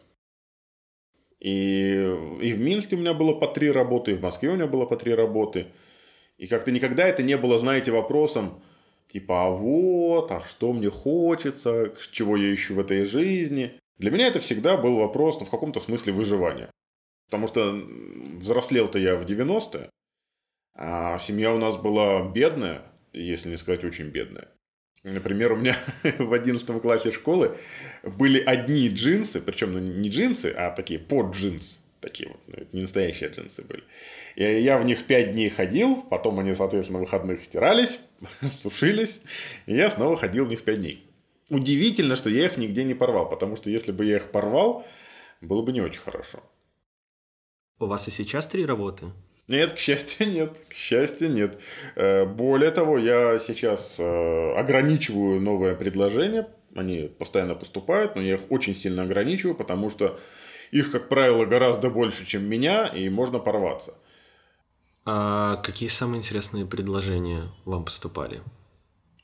И, 1.40 1.96
и 2.42 2.54
в 2.54 2.60
Минске 2.60 2.96
у 2.96 3.00
меня 3.00 3.14
было 3.14 3.34
по 3.34 3.48
три 3.48 3.70
работы, 3.72 4.12
и 4.12 4.16
в 4.16 4.22
Москве 4.22 4.50
у 4.50 4.56
меня 4.56 4.68
было 4.68 4.86
по 4.86 4.96
три 4.96 5.14
работы. 5.14 5.68
И 6.38 6.48
как-то 6.48 6.72
никогда 6.72 7.08
это 7.08 7.22
не 7.22 7.36
было, 7.36 7.60
знаете, 7.60 7.92
вопросом, 7.92 8.64
типа, 9.14 9.46
а 9.46 9.50
вот, 9.50 10.32
а 10.32 10.42
что 10.44 10.74
мне 10.74 10.90
хочется, 10.90 11.94
чего 12.12 12.36
я 12.36 12.54
ищу 12.54 12.74
в 12.74 12.80
этой 12.80 13.04
жизни. 13.04 13.80
Для 13.98 14.10
меня 14.10 14.28
это 14.28 14.40
всегда 14.40 14.76
был 14.76 14.98
вопрос, 14.98 15.40
ну, 15.40 15.46
в 15.46 15.52
каком-то 15.52 15.80
смысле 15.80 16.14
выживания. 16.14 16.72
Потому 17.28 17.48
что 17.48 17.72
взрослел-то 18.40 18.98
я 18.98 19.16
в 19.16 19.26
90-е, 19.26 19.90
а 20.76 21.20
семья 21.20 21.54
у 21.54 21.60
нас 21.60 21.78
была 21.78 22.28
бедная, 22.28 22.92
если 23.14 23.52
не 23.52 23.58
сказать 23.58 23.84
очень 23.84 24.10
бедная. 24.10 24.50
Например, 25.04 25.54
у 25.54 25.58
меня 25.58 25.78
в 26.18 26.34
11 26.34 26.82
классе 26.82 27.12
школы 27.12 27.56
были 28.04 28.40
одни 28.40 28.90
джинсы, 28.90 29.42
причем 29.42 29.74
ну, 29.74 29.80
не 29.80 30.10
джинсы, 30.10 30.48
а 30.48 30.72
такие 30.72 31.00
под 31.00 31.36
джинс. 31.36 31.83
Такие 32.04 32.28
вот, 32.28 32.40
ну, 32.48 32.56
это 32.56 32.68
не 32.74 32.82
настоящие 32.82 33.30
джинсы 33.30 33.64
были. 33.64 33.84
И 34.36 34.44
я 34.44 34.78
в 34.78 34.84
них 34.84 35.06
5 35.06 35.32
дней 35.32 35.48
ходил, 35.48 36.04
потом 36.10 36.38
они, 36.38 36.54
соответственно, 36.54 37.00
выходных 37.00 37.42
стирались, 37.46 38.00
сушились, 38.62 39.22
и 39.68 39.76
я 39.76 39.90
снова 39.90 40.18
ходил 40.18 40.46
в 40.46 40.50
них 40.50 40.64
5 40.66 40.80
дней. 40.82 41.10
Удивительно, 41.50 42.18
что 42.18 42.30
я 42.30 42.46
их 42.46 42.58
нигде 42.58 42.84
не 42.84 42.94
порвал, 42.94 43.30
потому 43.30 43.56
что 43.56 43.70
если 43.70 43.94
бы 43.94 44.04
я 44.04 44.18
их 44.18 44.32
порвал, 44.32 44.86
было 45.40 45.62
бы 45.62 45.72
не 45.72 45.80
очень 45.80 46.02
хорошо. 46.02 46.40
У 47.80 47.86
вас 47.86 48.10
и 48.10 48.12
сейчас 48.12 48.48
три 48.48 48.66
работы? 48.66 49.06
Нет, 49.48 49.72
к 49.72 49.78
счастью, 49.78 50.28
нет. 50.30 50.58
К 50.68 50.74
счастью, 50.74 51.32
нет. 51.32 51.58
Э, 51.96 52.26
Более 52.26 52.72
того, 52.72 52.98
я 52.98 53.40
сейчас 53.40 53.98
э, 53.98 54.54
ограничиваю 54.58 55.40
новые 55.40 55.76
предложения. 55.76 56.50
Они 56.76 57.10
постоянно 57.18 57.56
поступают, 57.56 58.16
но 58.16 58.22
я 58.22 58.34
их 58.34 58.52
очень 58.52 58.76
сильно 58.76 59.04
ограничиваю, 59.04 59.56
потому 59.56 59.90
что 59.90 60.20
их, 60.74 60.92
как 60.92 61.08
правило, 61.10 61.46
гораздо 61.46 61.90
больше, 61.90 62.26
чем 62.26 62.46
меня, 62.46 62.88
и 62.88 63.08
можно 63.10 63.40
порваться. 63.40 63.94
А 65.06 65.58
какие 65.58 65.90
самые 65.90 66.20
интересные 66.20 66.66
предложения 66.66 67.52
вам 67.66 67.86
поступали 67.86 68.42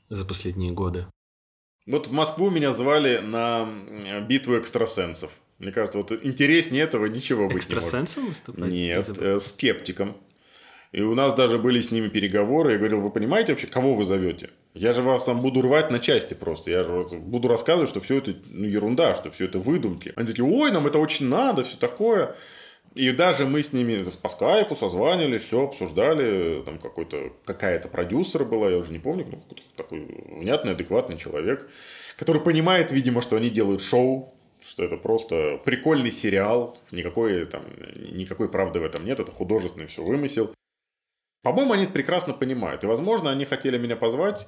за 0.08 0.24
последние 0.24 0.72
годы? 0.72 1.06
Вот 1.86 2.06
в 2.06 2.12
Москву 2.12 2.50
меня 2.50 2.72
звали 2.72 3.18
на 3.18 3.62
м, 3.62 4.26
битву 4.28 4.58
экстрасенсов. 4.58 5.32
Мне 5.58 5.72
кажется, 5.72 5.98
вот 5.98 6.12
интереснее 6.24 6.84
этого 6.84 7.06
ничего 7.06 7.48
быть 7.48 7.68
не 7.68 7.74
может. 7.74 7.88
Экстрасенсом 7.88 8.26
выступать? 8.28 8.72
Нет, 8.72 9.10
э, 9.18 9.40
скептиком. 9.40 10.16
И 10.92 11.02
у 11.02 11.14
нас 11.14 11.34
даже 11.34 11.58
были 11.58 11.80
с 11.80 11.92
ними 11.92 12.08
переговоры. 12.08 12.72
Я 12.72 12.78
говорил, 12.78 13.00
вы 13.00 13.10
понимаете 13.10 13.52
вообще, 13.52 13.68
кого 13.68 13.94
вы 13.94 14.04
зовете? 14.04 14.50
Я 14.74 14.92
же 14.92 15.02
вас 15.02 15.24
там 15.24 15.40
буду 15.40 15.62
рвать 15.62 15.90
на 15.90 16.00
части 16.00 16.34
просто. 16.34 16.70
Я 16.72 16.82
же 16.82 17.06
буду 17.18 17.46
рассказывать, 17.46 17.88
что 17.88 18.00
все 18.00 18.18
это 18.18 18.34
ну, 18.48 18.66
ерунда, 18.66 19.14
что 19.14 19.30
все 19.30 19.44
это 19.44 19.60
выдумки. 19.60 20.12
Они 20.16 20.26
такие, 20.26 20.44
ой, 20.44 20.72
нам 20.72 20.86
это 20.86 20.98
очень 20.98 21.28
надо, 21.28 21.62
все 21.62 21.76
такое. 21.76 22.34
И 22.96 23.12
даже 23.12 23.46
мы 23.46 23.62
с 23.62 23.72
ними 23.72 24.02
по 24.20 24.28
скайпу 24.28 24.74
созванивались, 24.74 25.44
все 25.44 25.62
обсуждали, 25.62 26.60
там 26.62 26.78
какой-то, 26.78 27.32
какая-то 27.44 27.88
продюсер 27.88 28.44
была, 28.44 28.68
я 28.68 28.78
уже 28.78 28.90
не 28.90 28.98
помню, 28.98 29.26
ну, 29.30 29.36
какой-то 29.36 29.62
такой 29.76 30.08
внятный, 30.28 30.72
адекватный 30.72 31.16
человек, 31.16 31.70
который 32.16 32.42
понимает, 32.42 32.90
видимо, 32.90 33.22
что 33.22 33.36
они 33.36 33.48
делают 33.48 33.80
шоу, 33.80 34.34
что 34.66 34.82
это 34.82 34.96
просто 34.96 35.60
прикольный 35.64 36.10
сериал, 36.10 36.78
никакой, 36.90 37.44
там, 37.44 37.62
никакой 38.12 38.48
правды 38.48 38.80
в 38.80 38.84
этом 38.84 39.04
нет, 39.04 39.20
это 39.20 39.30
художественный 39.30 39.86
все 39.86 40.02
вымысел. 40.02 40.52
По-моему, 41.42 41.72
они 41.72 41.84
это 41.84 41.92
прекрасно 41.92 42.34
понимают. 42.34 42.84
И, 42.84 42.86
возможно, 42.86 43.30
они 43.30 43.44
хотели 43.44 43.78
меня 43.78 43.96
позвать, 43.96 44.46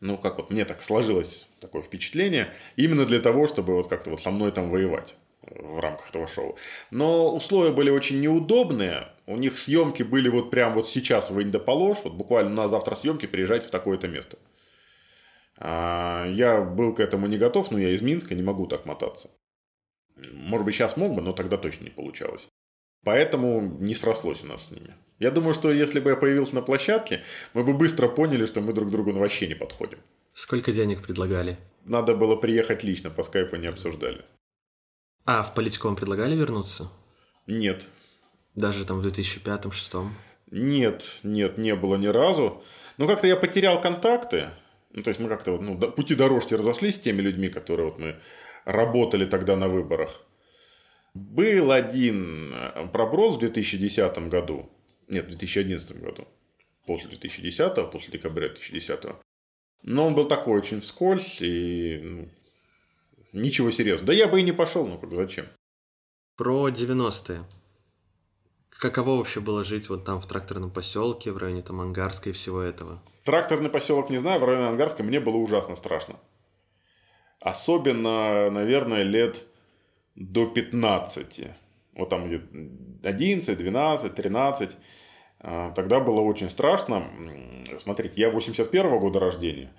ну, 0.00 0.18
как 0.18 0.38
вот 0.38 0.50
мне 0.50 0.64
так 0.64 0.82
сложилось 0.82 1.46
такое 1.60 1.82
впечатление, 1.82 2.52
именно 2.76 3.06
для 3.06 3.20
того, 3.20 3.46
чтобы 3.46 3.74
вот 3.74 3.88
как-то 3.88 4.10
вот 4.10 4.20
со 4.20 4.30
мной 4.30 4.50
там 4.50 4.70
воевать 4.70 5.14
в 5.42 5.78
рамках 5.80 6.10
этого 6.10 6.26
шоу. 6.26 6.56
Но 6.90 7.34
условия 7.34 7.72
были 7.72 7.90
очень 7.90 8.20
неудобные. 8.20 9.08
У 9.26 9.36
них 9.36 9.58
съемки 9.58 10.02
были 10.02 10.28
вот 10.28 10.50
прям 10.50 10.74
вот 10.74 10.88
сейчас 10.88 11.30
в 11.30 11.40
Индополож, 11.40 11.98
вот 12.04 12.14
буквально 12.14 12.50
на 12.50 12.68
завтра 12.68 12.94
съемки 12.94 13.26
приезжать 13.26 13.64
в 13.64 13.70
такое-то 13.70 14.08
место. 14.08 14.38
А, 15.58 16.26
я 16.28 16.60
был 16.60 16.94
к 16.94 17.00
этому 17.00 17.26
не 17.26 17.38
готов, 17.38 17.70
но 17.70 17.78
я 17.78 17.90
из 17.90 18.02
Минска, 18.02 18.34
не 18.34 18.42
могу 18.42 18.66
так 18.66 18.84
мотаться. 18.84 19.30
Может 20.16 20.64
быть, 20.64 20.74
сейчас 20.74 20.96
мог 20.96 21.14
бы, 21.14 21.22
но 21.22 21.32
тогда 21.32 21.56
точно 21.56 21.84
не 21.84 21.90
получалось. 21.90 22.48
Поэтому 23.04 23.60
не 23.80 23.94
срослось 23.94 24.42
у 24.44 24.46
нас 24.46 24.68
с 24.68 24.70
ними. 24.70 24.94
Я 25.18 25.30
думаю, 25.30 25.54
что 25.54 25.72
если 25.72 26.00
бы 26.00 26.10
я 26.10 26.16
появился 26.16 26.54
на 26.54 26.62
площадке, 26.62 27.22
мы 27.54 27.64
бы 27.64 27.74
быстро 27.74 28.08
поняли, 28.08 28.46
что 28.46 28.60
мы 28.60 28.72
друг 28.72 28.90
другу 28.90 29.12
вообще 29.12 29.46
не 29.46 29.54
подходим. 29.54 29.98
Сколько 30.34 30.72
денег 30.72 31.02
предлагали? 31.02 31.58
Надо 31.84 32.14
было 32.14 32.36
приехать 32.36 32.84
лично, 32.84 33.10
по 33.10 33.22
скайпу 33.22 33.56
не 33.56 33.66
обсуждали. 33.66 34.24
А 35.24 35.42
в 35.42 35.54
политику 35.54 35.88
вам 35.88 35.96
предлагали 35.96 36.34
вернуться? 36.34 36.90
Нет. 37.46 37.88
Даже 38.54 38.84
там 38.84 39.00
в 39.00 39.06
2005-2006? 39.06 40.08
Нет, 40.50 41.20
нет, 41.22 41.58
не 41.58 41.74
было 41.74 41.96
ни 41.96 42.08
разу. 42.08 42.62
Ну, 42.98 43.06
как-то 43.06 43.26
я 43.26 43.36
потерял 43.36 43.80
контакты. 43.80 44.50
Ну, 44.90 45.02
то 45.02 45.08
есть 45.08 45.20
мы 45.20 45.28
как-то 45.28 45.58
ну, 45.58 45.78
пути 45.78 46.14
дорожки 46.14 46.54
разошлись 46.54 46.96
с 46.96 47.00
теми 47.00 47.22
людьми, 47.22 47.48
которые 47.48 47.86
вот 47.86 47.98
мы 47.98 48.16
работали 48.64 49.24
тогда 49.24 49.56
на 49.56 49.68
выборах. 49.68 50.20
Был 51.14 51.72
один 51.72 52.52
э, 52.54 52.88
проброс 52.88 53.36
в 53.36 53.40
2010 53.40 54.28
году. 54.28 54.70
Нет, 55.08 55.26
в 55.26 55.28
2011 55.28 56.00
году. 56.00 56.26
После 56.86 57.10
2010, 57.10 57.90
после 57.90 58.12
декабря 58.12 58.48
2010. 58.48 59.16
Но 59.82 60.06
он 60.06 60.14
был 60.14 60.26
такой 60.26 60.58
очень 60.58 60.80
вскользь 60.80 61.42
и 61.42 62.00
ну, 62.02 62.28
ничего 63.32 63.70
серьезного. 63.70 64.06
Да 64.06 64.12
я 64.14 64.28
бы 64.28 64.40
и 64.40 64.42
не 64.42 64.52
пошел, 64.52 64.86
ну 64.86 64.98
как 64.98 65.12
зачем? 65.12 65.46
Про 66.36 66.68
90-е. 66.68 67.44
Каково 68.70 69.18
вообще 69.18 69.40
было 69.40 69.64
жить 69.64 69.88
вот 69.88 70.04
там 70.04 70.20
в 70.20 70.26
тракторном 70.26 70.70
поселке, 70.70 71.30
в 71.30 71.38
районе 71.38 71.62
там 71.62 71.80
Ангарской 71.80 72.32
и 72.32 72.34
всего 72.34 72.60
этого? 72.62 73.02
Тракторный 73.24 73.70
поселок 73.70 74.10
не 74.10 74.18
знаю, 74.18 74.40
в 74.40 74.44
районе 74.44 74.68
Ангарской 74.68 75.04
мне 75.04 75.20
было 75.20 75.36
ужасно 75.36 75.76
страшно. 75.76 76.16
Особенно, 77.38 78.50
наверное, 78.50 79.02
лет 79.02 79.44
до 80.14 80.46
15. 80.46 81.48
Вот 81.94 82.08
там 82.08 82.28
где 82.28 82.42
11, 83.02 83.58
12, 83.58 84.14
13. 84.14 84.70
Тогда 85.74 86.00
было 86.00 86.20
очень 86.20 86.48
страшно. 86.48 87.10
Смотрите, 87.78 88.20
я 88.20 88.30
81 88.30 88.98
года 88.98 89.18
рождения. 89.20 89.72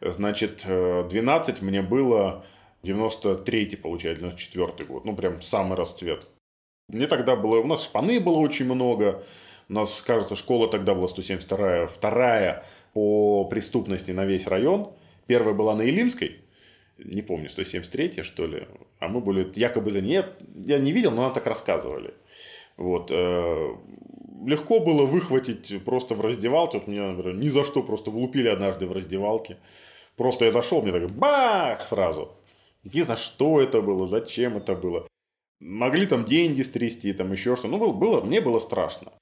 Значит, 0.00 0.64
12 0.64 1.62
мне 1.62 1.82
было 1.82 2.44
93 2.84 3.76
получается, 3.76 4.20
94 4.20 4.88
год. 4.88 5.04
Ну, 5.04 5.16
прям 5.16 5.42
самый 5.42 5.76
расцвет. 5.76 6.26
Мне 6.88 7.06
тогда 7.06 7.34
было... 7.34 7.60
У 7.60 7.66
нас 7.66 7.84
шпаны 7.84 8.20
было 8.20 8.38
очень 8.38 8.64
много. 8.64 9.24
У 9.68 9.72
нас, 9.72 10.00
кажется, 10.00 10.36
школа 10.36 10.68
тогда 10.68 10.94
была 10.94 11.06
172-я. 11.08 11.86
Вторая 11.88 12.64
по 12.94 13.44
преступности 13.44 14.12
на 14.12 14.24
весь 14.24 14.46
район. 14.46 14.92
Первая 15.26 15.54
была 15.54 15.74
на 15.74 15.82
Илимской. 15.82 16.37
Не 16.98 17.22
помню, 17.22 17.48
173 17.48 18.22
что 18.22 18.46
ли. 18.46 18.66
А 18.98 19.08
мы 19.08 19.20
были 19.20 19.50
якобы 19.54 19.90
за 19.90 20.00
ней. 20.00 20.22
Я 20.56 20.78
не 20.78 20.92
видел, 20.92 21.12
но 21.12 21.22
нам 21.22 21.32
так 21.32 21.46
рассказывали. 21.46 22.14
Вот. 22.76 23.10
Э, 23.10 23.74
легко 24.44 24.80
было 24.80 25.04
выхватить 25.04 25.84
просто 25.84 26.14
в 26.14 26.20
раздевалке. 26.20 26.78
Вот 26.78 26.88
меня, 26.88 27.12
например, 27.12 27.36
ни 27.36 27.48
за 27.48 27.64
что 27.64 27.82
просто 27.82 28.10
влупили 28.10 28.48
однажды 28.48 28.86
в 28.86 28.92
раздевалке. 28.92 29.58
Просто 30.16 30.46
я 30.46 30.50
зашел, 30.50 30.82
мне 30.82 30.92
так 30.92 31.10
бах 31.12 31.84
сразу. 31.84 32.32
Не 32.84 33.02
знаю, 33.02 33.18
что 33.18 33.60
это 33.60 33.80
было, 33.80 34.06
зачем 34.06 34.56
это 34.56 34.74
было. 34.74 35.06
Могли 35.60 36.06
там 36.06 36.24
деньги 36.24 36.62
стрясти, 36.62 37.12
там 37.12 37.32
еще 37.32 37.56
что. 37.56 37.68
Ну, 37.68 37.92
было, 37.92 38.20
мне 38.20 38.40
было 38.40 38.58
страшно. 38.58 39.12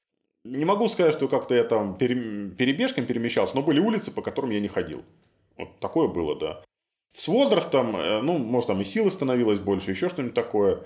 Не 0.44 0.64
могу 0.64 0.86
сказать, 0.88 1.14
что 1.14 1.28
как-то 1.28 1.54
я 1.54 1.64
там 1.64 1.96
перебежком 1.96 3.06
перемещался, 3.06 3.56
но 3.56 3.62
были 3.62 3.80
улицы, 3.80 4.10
по 4.10 4.22
которым 4.22 4.50
я 4.50 4.60
не 4.60 4.68
ходил. 4.68 5.02
Вот 5.56 5.80
такое 5.80 6.08
было, 6.08 6.38
да. 6.38 6.62
С 7.16 7.28
возрастом, 7.28 7.96
э, 7.96 8.20
ну, 8.20 8.36
может, 8.36 8.66
там 8.66 8.82
и 8.82 8.84
силы 8.84 9.10
становилось 9.10 9.58
больше, 9.58 9.92
еще 9.92 10.10
что-нибудь 10.10 10.34
такое. 10.34 10.84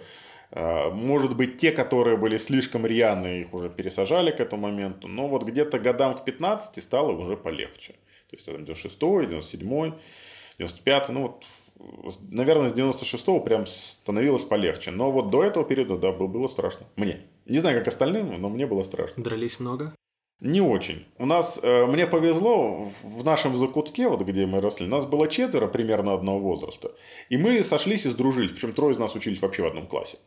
Э, 0.52 0.88
может 0.90 1.36
быть, 1.36 1.58
те, 1.58 1.72
которые 1.72 2.16
были 2.16 2.36
слишком 2.36 2.86
рьяные, 2.86 3.40
их 3.40 3.52
уже 3.52 3.68
пересажали 3.68 4.30
к 4.30 4.38
этому 4.38 4.68
моменту. 4.68 5.08
Но 5.08 5.26
вот 5.26 5.42
где-то 5.42 5.80
годам 5.80 6.14
к 6.14 6.24
15 6.24 6.84
стало 6.84 7.10
уже 7.10 7.36
полегче. 7.36 7.94
То 8.30 8.36
есть, 8.36 8.46
96 8.46 8.96
97 9.00 9.92
95 10.58 11.08
ну 11.08 11.22
вот 11.22 11.46
наверное, 12.28 12.68
с 12.68 12.72
96-го 12.74 13.40
прям 13.40 13.66
становилось 13.66 14.42
полегче. 14.42 14.92
Но 14.92 15.10
вот 15.10 15.30
до 15.30 15.42
этого 15.42 15.64
периода, 15.64 15.96
да, 15.96 16.12
было 16.12 16.46
страшно. 16.46 16.86
Мне. 16.94 17.22
Не 17.46 17.58
знаю, 17.58 17.78
как 17.78 17.88
остальным, 17.88 18.40
но 18.40 18.48
мне 18.48 18.66
было 18.66 18.84
страшно. 18.84 19.20
Дрались 19.24 19.58
много? 19.58 19.94
Не 20.40 20.62
очень. 20.62 21.06
У 21.18 21.26
нас, 21.26 21.60
э, 21.62 21.86
мне 21.86 22.06
повезло, 22.06 22.88
в 23.04 23.24
нашем 23.24 23.56
закутке, 23.56 24.08
вот 24.08 24.22
где 24.22 24.46
мы 24.46 24.62
росли, 24.62 24.86
нас 24.86 25.04
было 25.04 25.28
четверо 25.28 25.66
примерно 25.66 26.14
одного 26.14 26.38
возраста. 26.38 26.92
И 27.28 27.36
мы 27.36 27.62
сошлись 27.62 28.06
и 28.06 28.10
сдружились. 28.10 28.52
Причем 28.52 28.72
трое 28.72 28.94
из 28.94 28.98
нас 28.98 29.14
учились 29.14 29.42
вообще 29.42 29.62
в 29.62 29.66
одном 29.66 29.86
классе. 29.86 30.18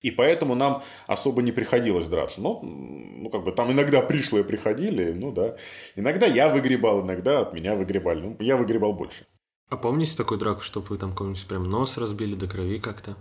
И 0.00 0.10
поэтому 0.10 0.54
нам 0.54 0.82
особо 1.06 1.40
не 1.40 1.52
приходилось 1.52 2.06
драться. 2.06 2.40
Ну, 2.40 2.60
ну, 2.62 3.30
как 3.30 3.44
бы 3.44 3.52
там 3.52 3.70
иногда 3.72 4.02
пришлые 4.02 4.44
приходили, 4.44 5.12
ну 5.12 5.32
да. 5.32 5.56
Иногда 5.96 6.26
я 6.26 6.48
выгребал, 6.48 7.02
иногда 7.02 7.40
от 7.40 7.54
меня 7.54 7.74
выгребали. 7.74 8.20
Ну, 8.20 8.36
я 8.40 8.56
выгребал 8.56 8.92
больше. 8.92 9.24
А 9.70 9.76
помните 9.76 10.16
такую 10.16 10.38
драку, 10.38 10.62
что 10.62 10.80
вы 10.80 10.98
там 10.98 11.14
кому-нибудь 11.14 11.46
прям 11.46 11.70
нос 11.70 11.96
разбили 11.96 12.34
до 12.34 12.46
крови 12.46 12.78
как-то? 12.78 13.16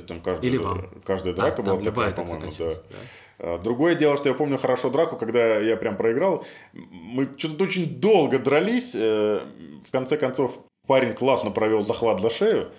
Там 0.00 0.22
каждая, 0.22 0.50
Или 0.50 0.56
вам? 0.56 0.88
каждая 1.04 1.34
драка 1.34 1.60
а, 1.60 1.64
была 1.64 1.82
такая, 1.82 2.12
по-моему, 2.12 2.52
да. 2.58 2.74
да. 3.38 3.58
Другое 3.58 3.94
дело, 3.94 4.16
что 4.16 4.30
я 4.30 4.34
помню 4.34 4.56
хорошо 4.56 4.88
драку, 4.88 5.16
когда 5.16 5.58
я 5.58 5.76
прям 5.76 5.96
проиграл. 5.96 6.46
Мы 6.72 7.28
что-то 7.36 7.64
очень 7.64 8.00
долго 8.00 8.38
дрались. 8.38 8.92
Э, 8.94 9.40
в 9.86 9.90
конце 9.90 10.16
концов, 10.16 10.58
парень 10.86 11.14
классно 11.14 11.50
провел 11.50 11.84
захват 11.84 12.20
за 12.22 12.30
шею 12.30 12.72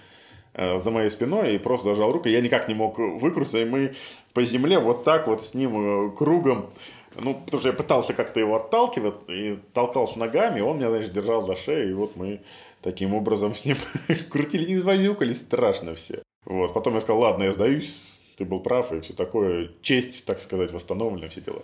э, 0.56 0.80
за 0.80 0.90
моей 0.90 1.12
спиной 1.12 1.54
и 1.54 1.58
просто 1.60 1.90
зажал 1.90 2.12
руку. 2.12 2.30
Я 2.30 2.42
никак 2.42 2.68
не 2.68 2.74
мог 2.74 2.98
выкрутиться, 2.98 3.60
и 3.60 3.66
мы 3.66 3.94
по 4.34 4.44
земле 4.44 4.80
вот 4.80 5.04
так 5.04 5.28
вот 5.28 5.44
с 5.44 5.54
ним 5.54 6.08
э, 6.08 6.16
кругом 6.16 6.72
ну, 7.16 7.36
потому 7.36 7.60
что 7.60 7.70
я 7.70 7.74
пытался 7.74 8.14
как-то 8.14 8.40
его 8.40 8.56
отталкивать 8.56 9.16
и 9.28 9.60
толкался 9.74 10.18
ногами, 10.18 10.62
он 10.62 10.78
меня, 10.78 10.90
значит, 10.90 11.14
держал 11.14 11.46
за 11.46 11.56
шею, 11.56 11.92
и 11.92 11.94
вот 11.94 12.16
мы 12.16 12.42
таким 12.82 13.14
образом 13.14 13.54
с 13.54 13.66
ним 13.66 13.78
крутили, 14.32 14.66
не 14.66 14.74
извозюкались 14.76 15.42
страшно 15.42 15.94
все. 15.94 16.23
Вот, 16.46 16.74
потом 16.74 16.96
я 16.96 17.00
сказал, 17.00 17.22
ладно, 17.22 17.44
я 17.44 17.54
сдаюсь, 17.54 18.20
ты 18.38 18.46
был 18.46 18.60
прав, 18.60 18.92
и 18.92 19.00
все 19.02 19.14
такое, 19.14 19.72
честь, 19.82 20.26
так 20.26 20.40
сказать, 20.40 20.72
восстановлена, 20.72 21.30
все 21.30 21.42
дела. 21.42 21.62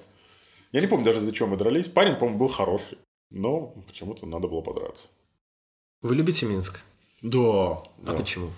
Я 0.72 0.82
не 0.82 0.88
помню 0.88 1.06
даже, 1.06 1.20
за 1.20 1.32
чем 1.32 1.50
мы 1.50 1.58
дрались. 1.58 1.88
Парень, 1.88 2.16
по-моему, 2.16 2.40
был 2.40 2.48
хороший, 2.48 2.98
но 3.32 3.68
почему-то 3.88 4.26
надо 4.26 4.48
было 4.48 4.62
подраться. 4.62 5.08
Вы 6.02 6.16
любите 6.16 6.46
Минск? 6.46 6.80
Да. 7.22 7.40
А 7.40 7.84
да. 8.00 8.14
почему? 8.14 8.52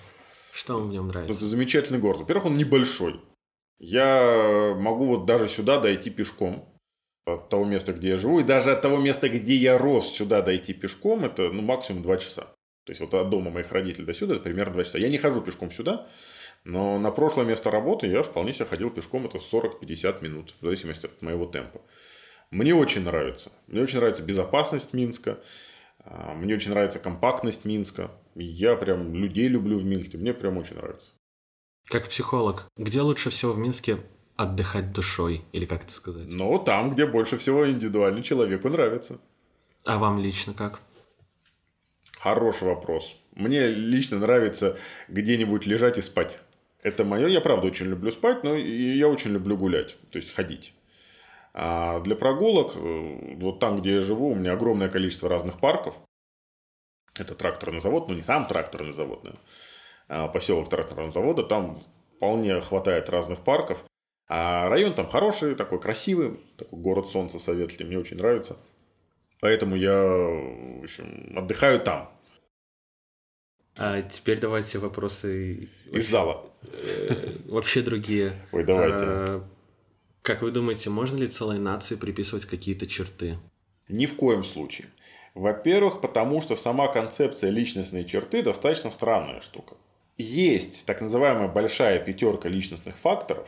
Что 0.53 0.75
вам 0.75 0.89
в 0.89 0.91
нем 0.91 1.07
нравится? 1.07 1.35
Это 1.35 1.45
замечательный 1.45 1.99
город. 1.99 2.19
Во-первых, 2.19 2.45
он 2.45 2.57
небольшой. 2.57 3.19
Я 3.79 4.75
могу 4.77 5.05
вот 5.05 5.25
даже 5.25 5.47
сюда 5.47 5.79
дойти 5.79 6.11
пешком 6.11 6.69
от 7.25 7.49
того 7.49 7.65
места, 7.65 7.93
где 7.93 8.09
я 8.09 8.17
живу, 8.17 8.39
и 8.39 8.43
даже 8.43 8.71
от 8.71 8.81
того 8.81 8.97
места, 8.97 9.29
где 9.29 9.55
я 9.55 9.77
рос, 9.77 10.13
сюда 10.13 10.41
дойти 10.41 10.73
пешком, 10.73 11.25
это 11.25 11.49
ну, 11.49 11.61
максимум 11.61 12.03
2 12.03 12.17
часа. 12.17 12.47
То 12.85 12.91
есть, 12.91 13.01
вот 13.01 13.13
от 13.13 13.29
дома 13.29 13.51
моих 13.51 13.71
родителей 13.71 14.05
до 14.05 14.13
сюда 14.13 14.35
это 14.35 14.43
примерно 14.43 14.73
2 14.73 14.83
часа. 14.83 14.97
Я 14.97 15.09
не 15.09 15.17
хожу 15.17 15.41
пешком 15.41 15.71
сюда, 15.71 16.07
но 16.63 16.99
на 16.99 17.11
прошлое 17.11 17.45
место 17.45 17.71
работы 17.71 18.07
я 18.07 18.23
вполне 18.23 18.53
себе 18.53 18.65
ходил 18.65 18.89
пешком, 18.89 19.25
это 19.25 19.37
40-50 19.37 20.23
минут, 20.23 20.53
в 20.59 20.65
зависимости 20.65 21.05
от 21.05 21.21
моего 21.21 21.45
темпа. 21.45 21.81
Мне 22.51 22.75
очень 22.75 23.03
нравится. 23.03 23.51
Мне 23.67 23.81
очень 23.81 23.99
нравится 23.99 24.23
безопасность 24.23 24.93
Минска. 24.93 25.39
А, 25.99 26.33
мне 26.33 26.55
очень 26.55 26.71
нравится 26.71 26.99
компактность 26.99 27.63
Минска. 27.65 28.11
Я 28.35 28.75
прям 28.75 29.13
людей 29.15 29.47
люблю 29.47 29.77
в 29.77 29.85
Минске. 29.85 30.17
Мне 30.17 30.33
прям 30.33 30.57
очень 30.57 30.75
нравится. 30.75 31.11
Как 31.85 32.09
психолог, 32.09 32.67
где 32.77 33.01
лучше 33.01 33.29
всего 33.29 33.53
в 33.53 33.57
Минске 33.57 33.97
отдыхать 34.35 34.91
душой, 34.91 35.43
или 35.51 35.65
как 35.65 35.83
это 35.83 35.93
сказать? 35.93 36.27
Ну, 36.27 36.59
там, 36.59 36.91
где 36.91 37.05
больше 37.05 37.37
всего 37.37 37.69
индивидуально 37.69 38.23
человеку 38.23 38.69
нравится. 38.69 39.19
А 39.85 39.97
вам 39.97 40.19
лично 40.19 40.53
как? 40.53 40.81
Хороший 42.21 42.67
вопрос. 42.67 43.19
Мне 43.33 43.65
лично 43.65 44.19
нравится 44.19 44.77
где-нибудь 45.07 45.65
лежать 45.65 45.97
и 45.97 46.01
спать. 46.03 46.37
Это 46.83 47.03
мое. 47.03 47.27
Я 47.27 47.41
правда 47.41 47.65
очень 47.65 47.87
люблю 47.87 48.11
спать, 48.11 48.43
но 48.43 48.55
я 48.55 49.07
очень 49.07 49.31
люблю 49.31 49.57
гулять, 49.57 49.97
то 50.11 50.19
есть 50.19 50.31
ходить. 50.31 50.75
А 51.55 51.99
для 52.01 52.15
прогулок, 52.15 52.73
э, 52.75 53.35
вот 53.37 53.59
там, 53.59 53.77
где 53.77 53.95
я 53.95 54.01
живу, 54.01 54.29
у 54.29 54.35
меня 54.35 54.53
огромное 54.53 54.87
количество 54.87 55.29
разных 55.29 55.59
парков. 55.59 55.95
Это 57.17 57.33
тракторный 57.33 57.81
завод, 57.81 58.07
ну 58.07 58.13
не 58.13 58.21
сам 58.21 58.45
тракторный 58.45 58.93
завод, 58.93 59.21
да, 59.23 59.31
а 60.07 60.27
поселок 60.27 60.69
тракторного 60.69 61.11
завода. 61.11 61.41
Там 61.41 61.81
вполне 62.17 62.59
хватает 62.61 63.09
разных 63.09 63.39
парков. 63.39 63.83
А 64.27 64.69
район 64.69 64.93
там 64.93 65.07
хороший, 65.07 65.55
такой 65.55 65.81
красивый, 65.81 66.39
такой 66.55 66.79
город 66.79 67.07
солнца 67.09 67.39
советский, 67.39 67.83
мне 67.83 67.97
очень 67.97 68.17
нравится. 68.17 68.57
Поэтому 69.41 69.75
я, 69.75 69.91
в 69.91 70.83
общем, 70.83 71.37
отдыхаю 71.37 71.81
там. 71.81 72.09
А 73.75 74.01
теперь 74.03 74.39
давайте 74.39 74.77
вопросы 74.77 75.69
из 75.91 76.09
зала. 76.09 76.51
Э, 76.61 77.37
вообще 77.45 77.81
другие. 77.81 78.33
Ой, 78.51 78.63
давайте. 78.63 79.03
А, 79.05 79.47
как 80.21 80.43
вы 80.43 80.51
думаете, 80.51 80.89
можно 80.89 81.17
ли 81.17 81.27
целой 81.27 81.57
нации 81.57 81.95
приписывать 81.95 82.45
какие-то 82.45 82.85
черты? 82.85 83.37
Ни 83.89 84.05
в 84.05 84.15
коем 84.15 84.43
случае. 84.43 84.87
Во-первых, 85.33 86.01
потому 86.01 86.41
что 86.41 86.55
сама 86.55 86.87
концепция 86.87 87.49
личностной 87.49 88.05
черты 88.05 88.43
достаточно 88.43 88.91
странная 88.91 89.41
штука. 89.41 89.75
Есть 90.17 90.85
так 90.85 91.01
называемая 91.01 91.47
большая 91.47 91.99
пятерка 92.03 92.47
личностных 92.47 92.95
факторов, 92.95 93.47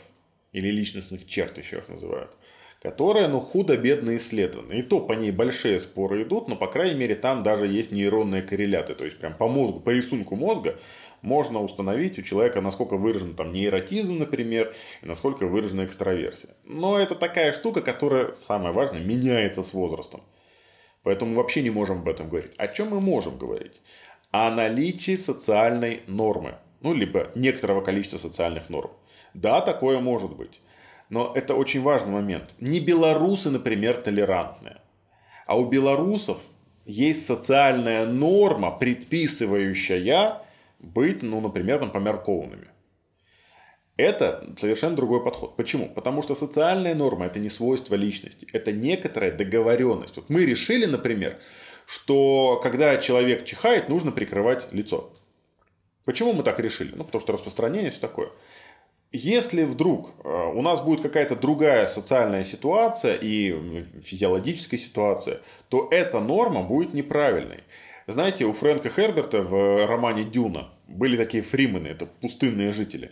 или 0.54 0.70
личностных 0.70 1.28
черт 1.28 1.58
еще 1.58 1.78
их 1.78 1.90
называют, 1.90 2.36
которая, 2.84 3.30
ну, 3.30 3.40
худо-бедно 3.40 4.18
исследована. 4.18 4.74
И 4.74 4.82
то 4.82 5.00
по 5.00 5.14
ней 5.14 5.32
большие 5.32 5.80
споры 5.80 6.24
идут, 6.24 6.50
но, 6.50 6.58
по 6.58 6.68
крайней 6.68 6.96
мере, 6.96 7.16
там 7.16 7.42
даже 7.42 7.66
есть 7.66 7.94
нейронные 7.94 8.44
корреляты. 8.44 8.94
То 8.94 9.06
есть, 9.06 9.18
прям 9.18 9.36
по 9.36 9.48
мозгу, 9.48 9.80
по 9.80 9.90
рисунку 9.90 10.36
мозга 10.36 10.78
можно 11.22 11.64
установить 11.64 12.20
у 12.20 12.22
человека, 12.22 12.60
насколько 12.60 12.98
выражен 12.98 13.36
там 13.36 13.54
нейротизм, 13.54 14.20
например, 14.20 14.76
и 15.02 15.06
насколько 15.06 15.48
выражена 15.48 15.86
экстраверсия. 15.86 16.50
Но 16.66 17.00
это 17.00 17.16
такая 17.16 17.54
штука, 17.54 17.80
которая, 17.80 18.34
самое 18.46 18.74
важное, 18.74 19.00
меняется 19.00 19.64
с 19.64 19.74
возрастом. 19.74 20.22
Поэтому 21.04 21.36
вообще 21.36 21.62
не 21.62 21.70
можем 21.70 22.00
об 22.00 22.10
этом 22.10 22.28
говорить. 22.28 22.52
О 22.58 22.68
чем 22.68 22.90
мы 22.90 23.00
можем 23.00 23.38
говорить? 23.38 23.80
О 24.32 24.52
наличии 24.52 25.16
социальной 25.16 26.02
нормы. 26.08 26.56
Ну, 26.82 26.94
либо 26.94 27.32
некоторого 27.34 27.80
количества 27.80 28.18
социальных 28.18 28.70
норм. 28.70 28.92
Да, 29.34 29.62
такое 29.62 30.00
может 30.00 30.36
быть. 30.36 30.60
Но 31.14 31.32
это 31.36 31.54
очень 31.54 31.84
важный 31.84 32.12
момент. 32.12 32.56
Не 32.60 32.80
белорусы, 32.80 33.52
например, 33.52 33.98
толерантные. 33.98 34.78
А 35.46 35.56
у 35.56 35.70
белорусов 35.70 36.40
есть 36.86 37.28
социальная 37.28 38.08
норма, 38.08 38.72
предписывающая 38.72 40.42
быть, 40.80 41.22
ну, 41.22 41.40
например, 41.40 41.78
там, 41.78 41.92
померкованными. 41.92 42.66
Это 43.96 44.56
совершенно 44.58 44.96
другой 44.96 45.24
подход. 45.24 45.56
Почему? 45.56 45.88
Потому 45.88 46.24
что 46.24 46.34
социальная 46.34 46.96
норма– 46.96 47.26
это 47.28 47.38
не 47.38 47.50
свойство 47.50 47.94
личности, 47.94 48.48
это 48.52 48.72
некоторая 48.72 49.32
договоренность. 49.32 50.16
Вот 50.16 50.32
мы 50.32 50.48
решили, 50.48 50.88
например, 50.88 51.36
что 51.86 52.60
когда 52.64 52.98
человек 52.98 53.46
чихает, 53.46 53.88
нужно 53.88 54.12
прикрывать 54.12 54.74
лицо. 54.74 55.14
Почему 56.06 56.34
мы 56.34 56.42
так 56.42 56.60
решили? 56.60 56.92
Ну, 56.96 57.04
потому 57.04 57.22
что 57.22 57.34
распространение 57.34 57.92
все 57.92 58.02
такое. 58.02 58.30
Если 59.16 59.64
вдруг 59.64 60.10
э, 60.24 60.52
у 60.56 60.64
нас 60.64 60.82
будет 60.82 61.02
какая-то 61.02 61.36
другая 61.36 61.86
социальная 61.86 62.44
ситуация 62.44 63.16
и 63.16 63.86
физиологическая 64.02 64.80
ситуация, 64.80 65.42
то 65.70 65.88
эта 65.92 66.20
норма 66.20 66.64
будет 66.64 66.96
неправильной. 66.96 67.60
Знаете, 68.08 68.46
у 68.46 68.54
Фрэнка 68.54 68.90
Херберта 68.90 69.44
в 69.44 69.86
романе 69.86 70.24
«Дюна» 70.24 70.72
были 70.88 71.16
такие 71.16 71.44
фримены, 71.44 71.90
это 71.90 72.08
пустынные 72.08 72.72
жители. 72.72 73.12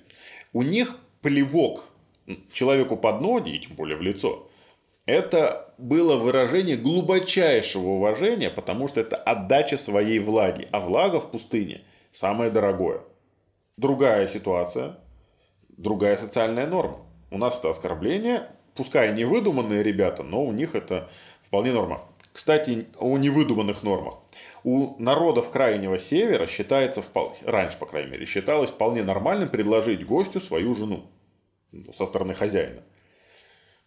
У 0.53 0.63
них 0.63 0.98
плевок 1.22 1.86
человеку 2.51 2.98
под 2.98 3.22
ноги, 3.22 3.51
и 3.51 3.60
тем 3.60 3.75
более 3.75 3.96
в 3.96 4.01
лицо, 4.01 4.50
это 5.05 5.72
было 5.77 6.17
выражение 6.17 6.77
глубочайшего 6.77 7.89
уважения, 7.89 8.50
потому 8.50 8.88
что 8.88 9.01
это 9.01 9.17
отдача 9.17 9.77
своей 9.77 10.17
влаги. 10.17 10.67
А 10.72 10.79
влага 10.79 11.20
в 11.20 11.29
пустыне 11.29 11.84
самое 12.12 12.50
дорогое. 12.50 13.01
Другая 13.77 14.25
ситуация– 14.25 14.98
другая 15.82 16.18
социальная 16.18 16.68
норма. 16.68 17.00
У 17.32 17.38
нас 17.38 17.58
это 17.58 17.70
оскорбление, 17.70 18.48
пускай 18.75 19.14
не 19.14 19.25
выдуманные 19.25 19.84
ребята, 19.84 20.24
но 20.24 20.44
у 20.44 20.51
них 20.51 20.75
это 20.75 21.10
вполне 21.44 21.72
норма. 21.72 22.08
Кстати, 22.32 22.88
о 22.98 23.18
невыдуманных 23.18 23.84
нормах. 23.84 24.20
У 24.64 24.96
народов 25.01 25.50
Крайнего 25.50 26.00
Севера 26.00 26.48
считается, 26.48 27.03
раньше, 27.46 27.77
по 27.77 27.86
крайней 27.86 28.12
мере, 28.12 28.25
считалось 28.25 28.70
вполне 28.70 29.03
нормальным 29.03 29.50
предложить 29.50 30.05
гостю 30.05 30.40
свою 30.40 30.74
жену 30.75 31.05
со 31.94 32.05
стороны 32.05 32.34
хозяина. 32.34 32.84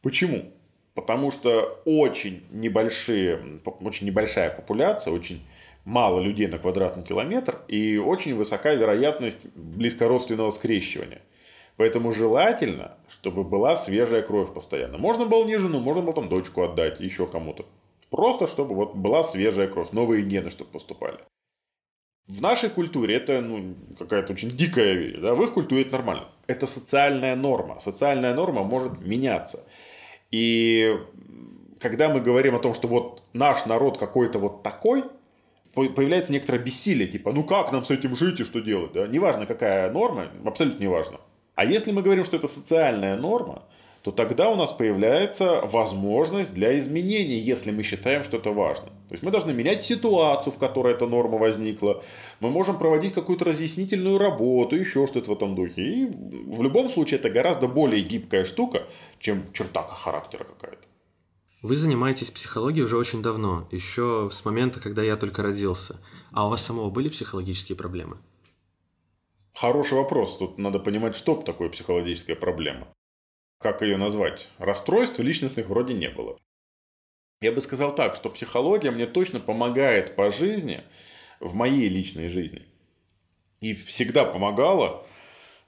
Почему? 0.02 0.52
Потому 0.94 1.30
что 1.30 1.80
очень 1.86 2.44
небольшие, 2.50 3.60
очень 3.80 4.06
небольшая 4.06 4.50
популяция, 4.50 5.12
очень 5.12 5.42
мало 5.84 6.20
людей 6.20 6.46
на 6.46 6.58
квадратный 6.58 7.02
километр 7.02 7.60
и 7.66 7.96
очень 7.96 8.34
высокая 8.34 8.74
вероятность 8.74 9.46
близкородственного 9.54 10.50
скрещивания– 10.50 11.22
Поэтому 11.76 12.12
желательно, 12.12 12.92
чтобы 13.08 13.42
была 13.42 13.76
свежая 13.76 14.22
кровь 14.22 14.52
постоянно. 14.54 14.96
Можно 14.98 15.26
было 15.26 15.44
не 15.44 15.58
жену, 15.58 15.80
можно 15.80 16.02
было 16.02 16.14
там 16.14 16.28
дочку 16.28 16.62
отдать, 16.62 17.00
еще 17.00 17.26
кому-то. 17.26 17.64
Просто, 18.10 18.46
чтобы 18.46 18.74
вот 18.76 18.94
была 18.94 19.24
свежая 19.24 19.66
кровь, 19.66 19.90
новые 19.90 20.22
гены, 20.22 20.50
чтобы 20.50 20.70
поступали. 20.70 21.18
В 22.28 22.40
нашей 22.40 22.70
культуре 22.70 23.16
это 23.16 23.40
ну, 23.40 23.74
какая-то 23.98 24.32
очень 24.32 24.48
дикая 24.48 24.94
вещь, 24.94 25.18
да? 25.18 25.34
в 25.34 25.42
их 25.42 25.52
культуре 25.52 25.82
это 25.82 25.92
нормально. 25.92 26.28
Это 26.46 26.66
социальная 26.66 27.34
норма. 27.34 27.80
Социальная 27.80 28.34
норма 28.34 28.62
может 28.62 29.04
меняться. 29.04 29.64
И 30.30 30.96
когда 31.80 32.08
мы 32.08 32.20
говорим 32.20 32.54
о 32.54 32.60
том, 32.60 32.72
что 32.72 32.88
вот 32.88 33.22
наш 33.32 33.66
народ 33.66 33.98
какой-то 33.98 34.38
вот 34.38 34.62
такой, 34.62 35.04
появляется 35.74 36.32
некоторое 36.32 36.60
бессилие, 36.60 37.08
типа, 37.08 37.32
ну 37.32 37.44
как 37.44 37.72
нам 37.72 37.84
с 37.84 37.90
этим 37.90 38.14
жить 38.14 38.40
и 38.40 38.44
что 38.44 38.60
делать? 38.60 38.92
Да? 38.92 39.06
Неважно, 39.06 39.44
какая 39.44 39.90
норма, 39.90 40.30
абсолютно 40.46 40.82
неважно. 40.82 41.18
А 41.54 41.64
если 41.64 41.92
мы 41.92 42.02
говорим, 42.02 42.24
что 42.24 42.36
это 42.36 42.48
социальная 42.48 43.16
норма, 43.16 43.62
то 44.04 44.10
тогда 44.10 44.50
у 44.50 44.56
нас 44.56 44.70
появляется 44.70 45.62
возможность 45.62 46.52
для 46.52 46.78
изменений, 46.78 47.38
если 47.38 47.70
мы 47.70 47.82
считаем, 47.82 48.22
что 48.22 48.36
это 48.36 48.50
важно. 48.50 48.88
То 48.88 49.12
есть 49.12 49.22
мы 49.22 49.30
должны 49.30 49.54
менять 49.54 49.82
ситуацию, 49.82 50.52
в 50.52 50.58
которой 50.58 50.92
эта 50.92 51.06
норма 51.06 51.38
возникла. 51.38 52.02
Мы 52.40 52.50
можем 52.50 52.76
проводить 52.76 53.14
какую-то 53.14 53.46
разъяснительную 53.46 54.18
работу, 54.18 54.76
еще 54.76 55.06
что-то 55.06 55.30
в 55.30 55.32
этом 55.32 55.54
духе. 55.54 55.82
И 55.82 56.06
в 56.06 56.62
любом 56.62 56.90
случае 56.90 57.18
это 57.18 57.30
гораздо 57.30 57.66
более 57.66 58.02
гибкая 58.02 58.44
штука, 58.44 58.82
чем 59.20 59.50
черта 59.54 59.82
характера 59.82 60.44
какая-то. 60.44 60.84
Вы 61.62 61.76
занимаетесь 61.76 62.30
психологией 62.30 62.84
уже 62.84 62.98
очень 62.98 63.22
давно, 63.22 63.66
еще 63.70 64.28
с 64.30 64.44
момента, 64.44 64.80
когда 64.80 65.02
я 65.02 65.16
только 65.16 65.42
родился. 65.42 65.96
А 66.30 66.46
у 66.46 66.50
вас 66.50 66.60
самого 66.60 66.90
были 66.90 67.08
психологические 67.08 67.74
проблемы? 67.74 68.18
Хороший 69.54 69.94
вопрос. 69.94 70.36
Тут 70.38 70.58
надо 70.58 70.80
понимать, 70.80 71.14
что 71.14 71.36
такое 71.36 71.68
психологическая 71.68 72.34
проблема. 72.34 72.88
Как 73.60 73.82
ее 73.82 73.96
назвать? 73.96 74.48
Расстройств 74.58 75.20
личностных 75.20 75.68
вроде 75.68 75.94
не 75.94 76.10
было. 76.10 76.36
Я 77.40 77.52
бы 77.52 77.60
сказал 77.60 77.94
так, 77.94 78.16
что 78.16 78.30
психология 78.30 78.90
мне 78.90 79.06
точно 79.06 79.38
помогает 79.38 80.16
по 80.16 80.30
жизни, 80.30 80.82
в 81.40 81.54
моей 81.54 81.88
личной 81.88 82.28
жизни. 82.28 82.62
И 83.60 83.74
всегда 83.74 84.24
помогала, 84.24 85.06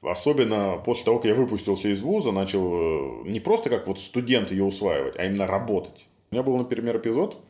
особенно 0.03 0.79
после 0.79 1.05
того, 1.05 1.19
как 1.19 1.27
я 1.27 1.35
выпустился 1.35 1.89
из 1.89 2.03
вуза, 2.03 2.33
начал 2.33 3.25
э, 3.25 3.29
не 3.29 3.41
просто 3.41 3.71
как 3.71 3.87
вот 3.87 4.01
студент 4.01 4.51
ее 4.51 4.65
усваивать, 4.65 5.17
а 5.17 5.25
именно 5.25 5.47
работать. 5.47 6.07
У 6.31 6.35
меня 6.35 6.43
был, 6.43 6.57
например, 6.57 6.97
эпизод, 6.97 7.41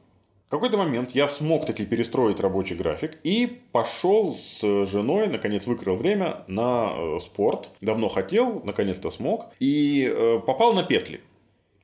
в 0.47 0.51
какой-то 0.51 0.77
момент 0.77 1.11
я 1.11 1.29
смог 1.29 1.67
таки 1.67 1.85
перестроить 1.85 2.39
рабочий 2.39 2.77
график 2.77 3.19
и 3.25 3.61
пошел 3.73 4.37
с 4.37 4.61
женой, 4.87 5.27
наконец 5.27 5.67
выкрыл 5.67 5.97
время 5.97 6.45
на 6.47 6.93
э, 6.95 7.19
спорт. 7.21 7.69
Давно 7.81 8.09
хотел, 8.09 8.63
наконец-то 8.63 9.11
смог. 9.11 9.47
И 9.59 10.09
э, 10.09 10.39
попал 10.47 10.73
на 10.73 10.85
петли. 10.85 11.21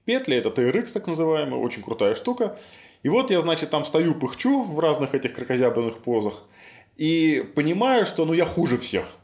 Петли 0.04 0.36
это 0.36 0.50
TRX 0.50 0.92
так 0.92 1.08
называемый, 1.08 1.58
очень 1.58 1.82
крутая 1.82 2.14
штука. 2.14 2.56
И 3.02 3.08
вот 3.08 3.32
я, 3.32 3.40
значит, 3.40 3.70
там 3.70 3.84
стою, 3.84 4.14
пыхчу 4.14 4.62
в 4.62 4.78
разных 4.78 5.16
этих 5.16 5.32
крокозябрных 5.32 5.98
позах. 5.98 6.44
И 6.96 7.44
понимаю, 7.56 8.06
что 8.06 8.24
ну 8.24 8.32
я 8.32 8.44
хуже 8.44 8.78
всех. 8.78 9.16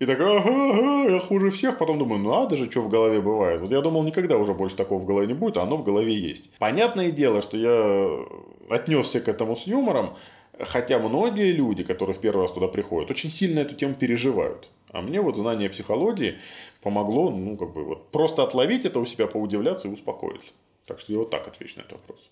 И 0.00 0.06
так, 0.06 0.20
ага, 0.20 0.40
ага, 0.40 1.10
я 1.10 1.20
хуже 1.20 1.50
всех. 1.50 1.78
Потом 1.78 1.98
думаю, 1.98 2.20
ну 2.20 2.30
надо 2.30 2.56
же, 2.56 2.70
что 2.70 2.80
в 2.80 2.88
голове 2.88 3.20
бывает. 3.20 3.60
Вот 3.60 3.70
я 3.70 3.80
думал, 3.80 4.02
никогда 4.02 4.36
уже 4.36 4.52
больше 4.52 4.76
такого 4.76 4.98
в 4.98 5.06
голове 5.06 5.26
не 5.26 5.34
будет, 5.34 5.56
а 5.56 5.62
оно 5.62 5.76
в 5.76 5.84
голове 5.84 6.14
есть. 6.18 6.50
Понятное 6.58 7.10
дело, 7.10 7.42
что 7.42 7.56
я 7.56 8.26
отнесся 8.68 9.20
к 9.20 9.28
этому 9.28 9.56
с 9.56 9.66
юмором, 9.66 10.16
хотя 10.58 10.98
многие 10.98 11.52
люди, 11.52 11.84
которые 11.84 12.14
в 12.14 12.20
первый 12.20 12.42
раз 12.42 12.52
туда 12.52 12.68
приходят, 12.68 13.10
очень 13.10 13.30
сильно 13.30 13.60
эту 13.60 13.74
тему 13.74 13.94
переживают. 13.94 14.68
А 14.90 15.00
мне 15.00 15.20
вот 15.20 15.36
знание 15.36 15.70
психологии 15.70 16.38
помогло, 16.82 17.30
ну, 17.30 17.56
как 17.56 17.72
бы, 17.72 17.84
вот 17.84 18.10
просто 18.10 18.42
отловить 18.42 18.84
это 18.84 19.00
у 19.00 19.06
себя, 19.06 19.26
поудивляться 19.26 19.88
и 19.88 19.90
успокоиться. 19.90 20.52
Так 20.86 21.00
что 21.00 21.12
я 21.12 21.18
вот 21.18 21.30
так 21.30 21.48
отвечу 21.48 21.78
на 21.78 21.82
этот 21.82 21.92
вопрос. 21.92 22.30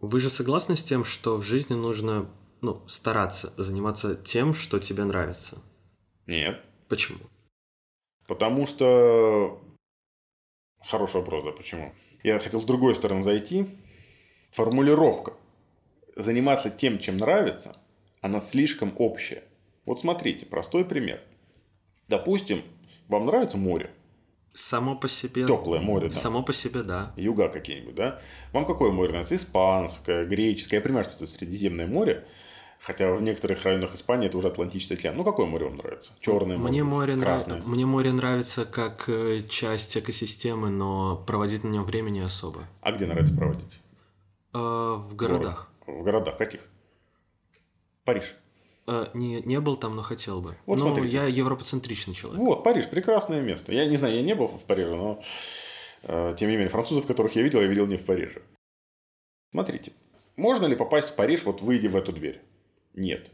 Вы 0.00 0.20
же 0.20 0.30
согласны 0.30 0.76
с 0.76 0.82
тем, 0.82 1.04
что 1.04 1.36
в 1.36 1.42
жизни 1.42 1.74
нужно 1.74 2.26
ну, 2.62 2.80
стараться 2.86 3.52
заниматься 3.56 4.14
тем, 4.14 4.54
что 4.54 4.78
тебе 4.78 5.04
нравится? 5.04 5.58
Нет. 6.30 6.60
Почему? 6.88 7.18
Потому 8.26 8.66
что... 8.66 9.60
Хороший 10.86 11.16
вопрос, 11.16 11.44
да, 11.44 11.50
почему? 11.50 11.92
Я 12.22 12.38
хотел 12.38 12.60
с 12.60 12.64
другой 12.64 12.94
стороны 12.94 13.22
зайти. 13.22 13.66
Формулировка. 14.52 15.34
Заниматься 16.16 16.70
тем, 16.70 16.98
чем 16.98 17.16
нравится, 17.16 17.76
она 18.20 18.40
слишком 18.40 18.92
общая. 18.96 19.42
Вот 19.84 20.00
смотрите, 20.00 20.46
простой 20.46 20.84
пример. 20.84 21.20
Допустим, 22.08 22.62
вам 23.08 23.26
нравится 23.26 23.56
море. 23.56 23.90
Само 24.52 24.96
по 24.96 25.08
себе... 25.08 25.46
Теплое 25.46 25.80
море, 25.80 26.08
да. 26.08 26.18
Само 26.18 26.42
по 26.42 26.52
себе, 26.52 26.82
да. 26.82 27.12
Юга 27.16 27.48
какие-нибудь, 27.48 27.94
да? 27.94 28.20
Вам 28.52 28.66
какое 28.66 28.90
море 28.90 29.10
нравится? 29.10 29.34
Испанское, 29.36 30.24
греческое. 30.24 30.80
Я 30.80 30.84
понимаю, 30.84 31.04
что 31.04 31.14
это 31.14 31.26
Средиземное 31.26 31.86
море. 31.86 32.26
Хотя 32.80 33.12
в 33.12 33.20
некоторых 33.20 33.62
районах 33.64 33.94
Испании 33.94 34.26
это 34.26 34.38
уже 34.38 34.48
Атлантический 34.48 34.96
океан. 34.96 35.14
Ну, 35.14 35.22
какое 35.22 35.44
море 35.44 35.66
вам 35.66 35.76
нравится? 35.76 36.12
Черное 36.20 36.56
море? 36.56 36.72
Мне 36.72 36.82
море, 36.82 37.16
красное? 37.16 37.56
нрав... 37.56 37.66
Мне 37.66 37.84
море 37.84 38.10
нравится 38.10 38.64
как 38.64 39.04
э, 39.08 39.42
часть 39.50 39.98
экосистемы, 39.98 40.70
но 40.70 41.22
проводить 41.26 41.62
на 41.62 41.68
нем 41.68 41.84
время 41.84 42.08
не 42.08 42.20
особо. 42.20 42.62
А 42.80 42.92
где 42.92 43.04
нравится 43.04 43.36
проводить? 43.36 43.80
Э, 44.54 44.58
в 44.58 45.14
городах. 45.14 45.70
В 45.86 46.02
городах 46.02 46.38
каких? 46.38 46.60
Париж. 48.04 48.34
Э, 48.86 49.08
не, 49.12 49.42
не 49.42 49.60
был 49.60 49.76
там, 49.76 49.94
но 49.94 50.00
хотел 50.00 50.40
бы. 50.40 50.56
Вот 50.64 50.78
но 50.78 50.86
смотрите. 50.86 51.14
я 51.14 51.26
европоцентричный 51.26 52.14
человек. 52.14 52.40
Вот, 52.40 52.64
Париж, 52.64 52.88
прекрасное 52.88 53.42
место. 53.42 53.72
Я 53.72 53.84
не 53.84 53.98
знаю, 53.98 54.14
я 54.14 54.22
не 54.22 54.34
был 54.34 54.46
в 54.46 54.64
Париже, 54.64 54.96
но 54.96 55.22
э, 56.04 56.34
тем 56.38 56.48
не 56.48 56.56
менее, 56.56 56.70
французов, 56.70 57.06
которых 57.06 57.36
я 57.36 57.42
видел, 57.42 57.60
я 57.60 57.66
видел 57.66 57.86
не 57.86 57.98
в 57.98 58.06
Париже. 58.06 58.40
Смотрите, 59.50 59.92
можно 60.36 60.64
ли 60.64 60.76
попасть 60.76 61.10
в 61.10 61.16
Париж, 61.16 61.44
вот 61.44 61.60
выйдя 61.60 61.90
в 61.90 61.96
эту 61.96 62.12
дверь? 62.12 62.40
Нет. 62.94 63.30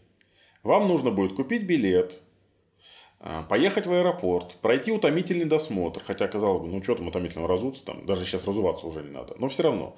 Вам 0.62 0.88
нужно 0.88 1.10
будет 1.10 1.32
купить 1.34 1.62
билет, 1.62 2.20
э, 3.20 3.42
поехать 3.48 3.86
в 3.86 3.92
аэропорт, 3.92 4.56
пройти 4.62 4.92
утомительный 4.92 5.44
досмотр, 5.44 6.02
хотя, 6.04 6.26
казалось 6.28 6.62
бы, 6.62 6.68
ну 6.68 6.82
что 6.82 6.96
там 6.96 7.08
утомительного 7.08 7.48
разуться, 7.48 7.84
там, 7.84 8.04
даже 8.06 8.24
сейчас 8.24 8.46
разуваться 8.46 8.86
уже 8.86 9.02
не 9.02 9.10
надо, 9.10 9.34
но 9.38 9.48
все 9.48 9.62
равно. 9.62 9.96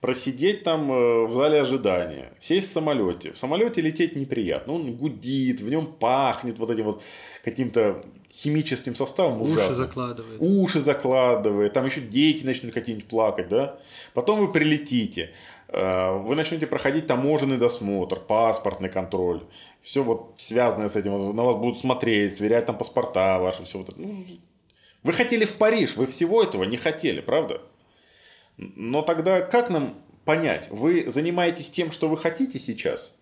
Просидеть 0.00 0.62
там 0.62 0.92
э, 0.92 1.26
в 1.26 1.32
зале 1.32 1.60
ожидания, 1.60 2.32
сесть 2.38 2.68
в 2.68 2.72
самолете. 2.72 3.32
В 3.32 3.36
самолете 3.38 3.80
лететь 3.80 4.14
неприятно. 4.14 4.74
Он 4.74 4.94
гудит, 4.96 5.60
в 5.60 5.68
нем 5.68 5.86
пахнет 5.86 6.60
вот 6.60 6.70
этим 6.70 6.84
вот 6.84 7.02
каким-то 7.42 8.04
химическим 8.32 8.94
составом 8.94 9.42
Уши 9.42 9.52
ужасным. 9.54 9.74
закладывает. 9.76 10.40
Уши 10.40 10.78
закладывает, 10.78 11.72
там 11.72 11.84
еще 11.86 12.00
дети 12.00 12.44
начнут 12.46 12.72
какие-нибудь 12.72 13.08
плакать, 13.08 13.48
да? 13.48 13.80
Потом 14.14 14.38
вы 14.38 14.52
прилетите, 14.52 15.32
вы 15.70 16.34
начнете 16.34 16.66
проходить 16.66 17.06
таможенный 17.06 17.58
досмотр, 17.58 18.18
паспортный 18.20 18.88
контроль, 18.88 19.44
все 19.82 20.02
вот 20.02 20.34
связанное 20.38 20.88
с 20.88 20.96
этим, 20.96 21.36
на 21.36 21.44
вас 21.44 21.56
будут 21.56 21.78
смотреть, 21.78 22.36
сверять 22.36 22.66
там 22.66 22.78
паспорта 22.78 23.38
ваши, 23.38 23.64
все 23.64 23.78
вот 23.78 23.90
это. 23.90 24.00
Ну, 24.00 24.14
Вы 25.02 25.12
хотели 25.12 25.44
в 25.44 25.56
Париж, 25.56 25.96
вы 25.96 26.06
всего 26.06 26.42
этого 26.42 26.64
не 26.64 26.78
хотели, 26.78 27.20
правда? 27.20 27.60
Но 28.56 29.02
тогда 29.02 29.42
как 29.42 29.68
нам 29.68 30.02
понять, 30.24 30.70
вы 30.70 31.10
занимаетесь 31.10 31.70
тем, 31.70 31.92
что 31.92 32.08
вы 32.08 32.16
хотите 32.16 32.58
сейчас? 32.58 33.17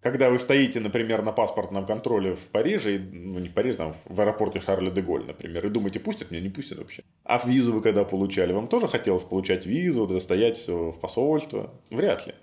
Когда 0.00 0.30
вы 0.30 0.38
стоите, 0.38 0.78
например, 0.78 1.22
на 1.22 1.32
паспортном 1.32 1.84
контроле 1.84 2.36
в 2.36 2.46
Париже, 2.48 2.98
ну 2.98 3.40
не 3.40 3.48
в 3.48 3.54
Париже, 3.54 3.76
там 3.78 3.94
в 4.04 4.20
аэропорте 4.20 4.60
Шарля 4.60 4.90
де 4.90 5.02
Голь, 5.02 5.24
например, 5.26 5.66
и 5.66 5.70
думаете, 5.70 5.98
пустят 5.98 6.30
меня, 6.30 6.42
не 6.42 6.50
пустят 6.50 6.78
вообще. 6.78 7.02
А 7.24 7.40
визу 7.44 7.72
вы 7.72 7.82
когда 7.82 8.04
получали, 8.04 8.52
вам 8.52 8.68
тоже 8.68 8.86
хотелось 8.86 9.24
получать 9.24 9.66
визу, 9.66 10.06
достоять 10.06 10.56
все 10.56 10.92
в 10.92 11.00
посольство? 11.00 11.74
Вряд 11.90 12.28
ли. 12.28 12.34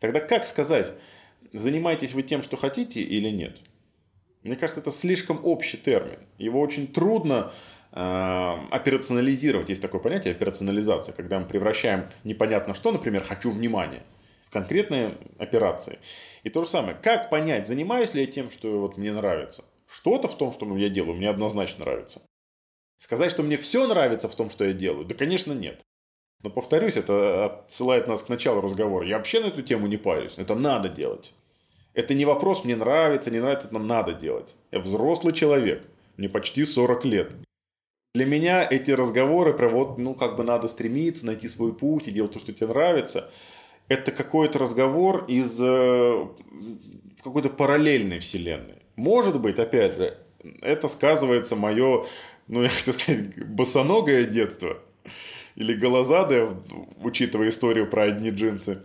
Тогда 0.00 0.20
как 0.20 0.46
сказать, 0.46 0.92
занимаетесь 1.52 2.12
вы 2.12 2.22
тем, 2.22 2.42
что 2.42 2.58
хотите 2.58 3.00
или 3.00 3.30
нет? 3.30 3.56
Мне 4.42 4.56
кажется, 4.56 4.80
это 4.82 4.90
слишком 4.90 5.40
общий 5.44 5.78
термин. 5.78 6.18
Его 6.36 6.60
очень 6.60 6.86
трудно 6.86 7.52
э, 7.92 8.54
операционализировать. 8.70 9.70
Есть 9.70 9.80
такое 9.80 10.00
понятие 10.00 10.32
операционализация, 10.32 11.14
когда 11.14 11.38
мы 11.38 11.46
превращаем 11.46 12.04
непонятно 12.24 12.74
что, 12.74 12.92
например, 12.92 13.24
хочу 13.24 13.50
внимания, 13.50 14.02
в 14.17 14.17
конкретные 14.50 15.16
операции. 15.38 15.98
И 16.44 16.50
то 16.50 16.64
же 16.64 16.68
самое. 16.68 16.96
Как 17.00 17.30
понять, 17.30 17.66
занимаюсь 17.66 18.14
ли 18.14 18.22
я 18.22 18.26
тем, 18.26 18.50
что 18.50 18.80
вот 18.80 18.96
мне 18.96 19.12
нравится? 19.12 19.64
Что-то 19.88 20.28
в 20.28 20.36
том, 20.36 20.52
что 20.52 20.76
я 20.76 20.88
делаю, 20.88 21.14
мне 21.14 21.28
однозначно 21.28 21.84
нравится. 21.84 22.22
Сказать, 22.98 23.30
что 23.30 23.42
мне 23.42 23.56
все 23.56 23.86
нравится 23.86 24.28
в 24.28 24.34
том, 24.34 24.50
что 24.50 24.64
я 24.64 24.72
делаю, 24.72 25.04
да, 25.04 25.14
конечно, 25.14 25.52
нет. 25.52 25.80
Но 26.42 26.50
повторюсь, 26.50 26.96
это 26.96 27.46
отсылает 27.46 28.06
нас 28.06 28.22
к 28.22 28.28
началу 28.28 28.60
разговора. 28.60 29.06
Я 29.06 29.18
вообще 29.18 29.40
на 29.40 29.46
эту 29.46 29.62
тему 29.62 29.86
не 29.86 29.96
парюсь. 29.96 30.34
Это 30.36 30.54
надо 30.54 30.88
делать. 30.88 31.34
Это 31.94 32.14
не 32.14 32.24
вопрос, 32.24 32.64
мне 32.64 32.76
нравится, 32.76 33.30
не 33.30 33.40
нравится, 33.40 33.66
это 33.66 33.74
нам 33.74 33.88
надо 33.88 34.12
делать. 34.12 34.54
Я 34.70 34.78
взрослый 34.78 35.32
человек, 35.32 35.84
мне 36.16 36.28
почти 36.28 36.64
40 36.64 37.04
лет. 37.06 37.32
Для 38.14 38.24
меня 38.24 38.66
эти 38.68 38.92
разговоры 38.92 39.52
про 39.52 39.68
вот, 39.68 39.98
ну, 39.98 40.14
как 40.14 40.36
бы 40.36 40.44
надо 40.44 40.68
стремиться, 40.68 41.26
найти 41.26 41.48
свой 41.48 41.74
путь 41.74 42.08
и 42.08 42.12
делать 42.12 42.32
то, 42.32 42.38
что 42.38 42.52
тебе 42.52 42.68
нравится, 42.68 43.30
это 43.88 44.12
какой-то 44.12 44.58
разговор 44.58 45.24
из 45.26 45.56
э, 45.60 46.26
какой-то 47.22 47.48
параллельной 47.48 48.18
вселенной. 48.18 48.82
Может 48.96 49.40
быть, 49.40 49.58
опять 49.58 49.96
же, 49.96 50.18
это 50.60 50.88
сказывается 50.88 51.56
мое, 51.56 52.06
ну, 52.46 52.62
я 52.64 52.68
хотел 52.68 52.94
сказать, 52.94 53.48
босоногое 53.48 54.24
детство 54.24 54.78
или 55.54 55.74
голозадое, 55.74 56.50
учитывая 57.02 57.48
историю 57.48 57.88
про 57.88 58.04
одни 58.04 58.30
джинсы. 58.30 58.82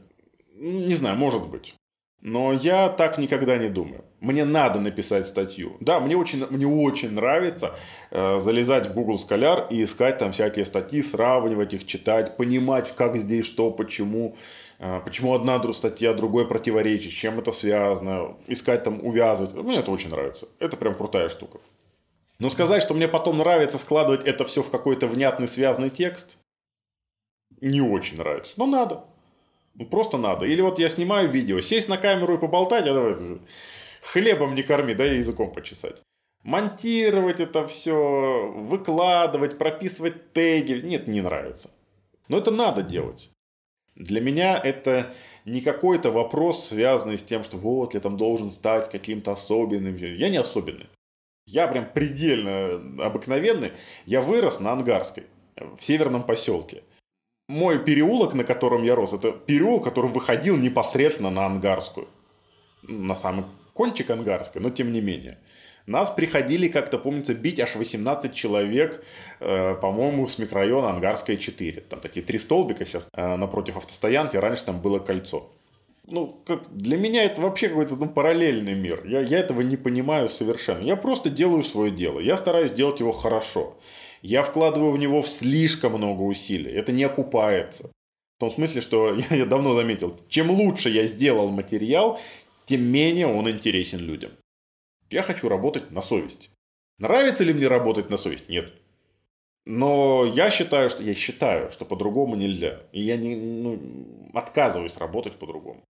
Не 0.56 0.96
знаю, 0.96 1.18
может 1.18 1.48
быть. 1.48 1.76
Но 2.22 2.54
я 2.54 2.88
так 2.88 3.18
никогда 3.18 3.58
не 3.58 3.68
думаю. 3.68 4.06
Мне 4.22 4.46
надо 4.46 4.80
написать 4.80 5.28
статью. 5.28 5.76
Да, 5.82 6.00
мне 6.00 6.16
очень, 6.16 6.48
мне 6.50 6.66
очень 6.66 7.12
нравится 7.12 7.76
э, 8.12 8.40
залезать 8.40 8.88
в 8.88 8.94
Google 8.94 9.16
Scholar 9.16 9.68
и 9.70 9.84
искать 9.84 10.20
там 10.20 10.32
всякие 10.32 10.66
статьи, 10.66 11.02
сравнивать 11.02 11.74
их, 11.74 11.86
читать, 11.86 12.38
понимать, 12.38 12.96
как 12.96 13.18
здесь 13.18 13.46
что, 13.46 13.72
почему, 13.72 14.38
почему 15.06 15.34
одна 15.34 15.62
статья 15.74 16.14
другой 16.14 16.48
противоречит, 16.48 17.12
с 17.12 17.16
чем 17.16 17.40
это 17.40 17.52
связано, 17.52 18.38
искать 18.48 18.84
там, 18.84 19.06
увязывать. 19.06 19.54
Мне 19.54 19.78
это 19.78 19.92
очень 19.92 20.10
нравится. 20.10 20.48
Это 20.60 20.78
прям 20.78 20.96
крутая 20.96 21.30
штука. 21.30 21.60
Но 22.40 22.50
сказать, 22.50 22.84
что 22.84 22.94
мне 22.94 23.08
потом 23.08 23.38
нравится 23.38 23.78
складывать 23.78 24.26
это 24.26 24.44
все 24.44 24.62
в 24.62 24.70
какой-то 24.70 25.08
внятный 25.08 25.48
связанный 25.48 25.90
текст, 25.90 26.38
не 27.62 27.82
очень 27.82 28.18
нравится. 28.18 28.54
Но 28.58 28.66
надо. 28.66 29.06
Ну, 29.76 29.86
просто 29.86 30.18
надо. 30.18 30.46
Или 30.46 30.62
вот 30.62 30.80
я 30.80 30.90
снимаю 30.90 31.30
видео, 31.30 31.62
сесть 31.62 31.88
на 31.90 31.98
камеру 31.98 32.36
и 32.36 32.40
поболтать, 32.40 32.86
а 32.86 32.94
давай 32.94 33.16
хлебом 34.02 34.56
не 34.56 34.64
корми, 34.64 34.94
да 34.94 35.06
языком 35.06 35.52
почесать. 35.52 35.96
Монтировать 36.44 37.40
это 37.40 37.66
все, 37.66 38.52
выкладывать, 38.54 39.58
прописывать 39.58 40.34
теги. 40.34 40.74
Нет, 40.86 41.08
не 41.08 41.22
нравится. 41.22 41.70
Но 42.28 42.38
это 42.38 42.52
надо 42.52 42.84
делать. 42.84 43.33
Для 43.96 44.22
меня 44.22 44.58
это 44.58 45.14
не 45.46 45.62
какой-то 45.62 46.12
вопрос, 46.12 46.70
связанный 46.70 47.18
с 47.18 47.24
тем, 47.24 47.44
что 47.44 47.58
вот 47.58 47.94
я 47.94 48.00
там 48.00 48.18
должен 48.18 48.50
стать 48.50 48.90
каким-то 48.90 49.34
особенным. 49.34 49.96
Я 49.96 50.30
не 50.30 50.38
особенный. 50.38 50.88
Я 51.46 51.68
прям 51.68 51.86
предельно 51.94 53.06
обыкновенный. 53.06 53.74
Я 54.06 54.22
вырос 54.22 54.60
на 54.60 54.72
Ангарской, 54.72 55.26
в 55.56 55.82
северном 55.82 56.24
поселке. 56.24 56.84
Мой 57.50 57.78
переулок, 57.78 58.34
на 58.34 58.44
котором 58.44 58.84
я 58.84 58.96
рос, 58.96 59.14
это 59.14 59.32
переулок, 59.32 59.84
который 59.84 60.10
выходил 60.10 60.58
непосредственно 60.58 61.30
на 61.30 61.46
Ангарскую. 61.46 62.08
На 62.84 63.16
самый 63.16 63.46
кончик 63.74 64.10
Ангарской, 64.10 64.62
но 64.62 64.70
тем 64.70 64.92
не 64.92 65.02
менее. 65.02 65.38
Нас 65.86 66.10
приходили, 66.12 66.70
как-то 66.70 66.98
помнится, 66.98 67.34
бить 67.34 67.60
аж 67.60 67.76
18 67.76 68.34
человек, 68.34 69.04
э, 69.42 69.76
по-моему, 69.82 70.28
с 70.28 70.38
микрорайона 70.38 70.92
Ангарская 70.92 71.36
4. 71.36 71.82
Там 71.82 72.00
такие 72.00 72.26
три 72.26 72.40
столбика 72.40 72.86
сейчас 72.86 73.10
э, 73.14 73.36
напротив 73.36 73.76
автостоянки, 73.78 74.38
раньше 74.38 74.64
там 74.64 74.80
было 74.80 75.00
кольцо. 75.00 75.50
Ну, 76.08 76.42
как, 76.46 76.64
для 76.76 76.98
меня 76.98 77.24
это 77.24 77.42
вообще 77.42 77.70
какой-то 77.70 77.96
ну, 77.96 78.08
параллельный 78.08 78.76
мир. 78.76 79.06
Я, 79.06 79.22
я 79.22 79.40
этого 79.40 79.62
не 79.62 79.78
понимаю 79.78 80.30
совершенно. 80.30 80.84
Я 80.84 80.96
просто 80.96 81.30
делаю 81.30 81.64
свое 81.64 81.92
дело. 81.92 82.20
Я 82.20 82.38
стараюсь 82.38 82.72
делать 82.72 83.00
его 83.00 83.12
хорошо. 83.12 83.78
Я 84.22 84.44
вкладываю 84.44 84.92
в 84.92 84.98
него 84.98 85.22
слишком 85.22 85.94
много 85.94 86.22
усилий. 86.22 86.72
Это 86.72 86.92
не 86.92 87.04
окупается. 87.04 87.90
В 88.38 88.40
том 88.40 88.52
смысле, 88.52 88.82
что 88.82 89.16
я, 89.30 89.36
я 89.36 89.46
давно 89.46 89.74
заметил, 89.74 90.18
чем 90.30 90.50
лучше 90.52 90.90
я 90.90 91.06
сделал 91.06 91.50
материал, 91.50 92.20
тем 92.66 92.84
менее 92.84 93.28
он 93.28 93.50
интересен 93.50 94.00
людям. 94.00 94.32
Я 95.10 95.22
хочу 95.22 95.50
работать 95.50 95.92
на 95.92 96.02
совесть. 96.02 96.50
Нравится 97.00 97.44
ли 97.44 97.54
мне 97.54 97.68
работать 97.68 98.10
на 98.10 98.18
совесть? 98.18 98.50
Нет. 98.50 98.74
Но 99.66 100.26
я 100.26 100.52
считаю, 100.52 100.90
что 100.90 101.04
я 101.04 101.16
считаю, 101.16 101.72
что 101.72 101.86
по-другому 101.86 102.36
нельзя. 102.36 102.82
И 102.92 103.02
я 103.02 103.16
не 103.18 103.36
ну, 103.36 103.80
отказываюсь 104.34 104.98
работать 104.98 105.34
по-другому. 105.34 105.84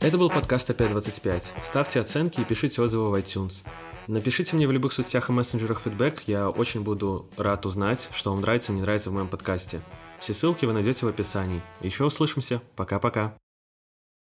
Это 0.00 0.18
был 0.18 0.30
подкаст 0.30 0.68
«Опять-25». 0.68 1.42
Ставьте 1.62 2.00
оценки 2.00 2.40
и 2.40 2.44
пишите 2.44 2.82
отзывы 2.82 3.10
в 3.10 3.14
iTunes. 3.14 3.64
Напишите 4.08 4.56
мне 4.56 4.66
в 4.66 4.72
любых 4.72 4.92
соцсетях 4.92 5.30
и 5.30 5.32
мессенджерах 5.32 5.80
фидбэк, 5.80 6.24
я 6.26 6.50
очень 6.50 6.82
буду 6.82 7.28
рад 7.36 7.66
узнать, 7.66 8.08
что 8.12 8.32
вам 8.32 8.40
нравится 8.40 8.72
не 8.72 8.80
нравится 8.80 9.10
в 9.10 9.12
моем 9.12 9.28
подкасте. 9.28 9.80
Все 10.22 10.34
ссылки 10.34 10.64
вы 10.64 10.72
найдете 10.72 11.04
в 11.04 11.08
описании. 11.08 11.60
Еще 11.80 12.04
услышимся. 12.04 12.62
Пока-пока. 12.76 13.36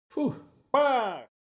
Фух. 0.10 0.34
Па! 0.72 1.25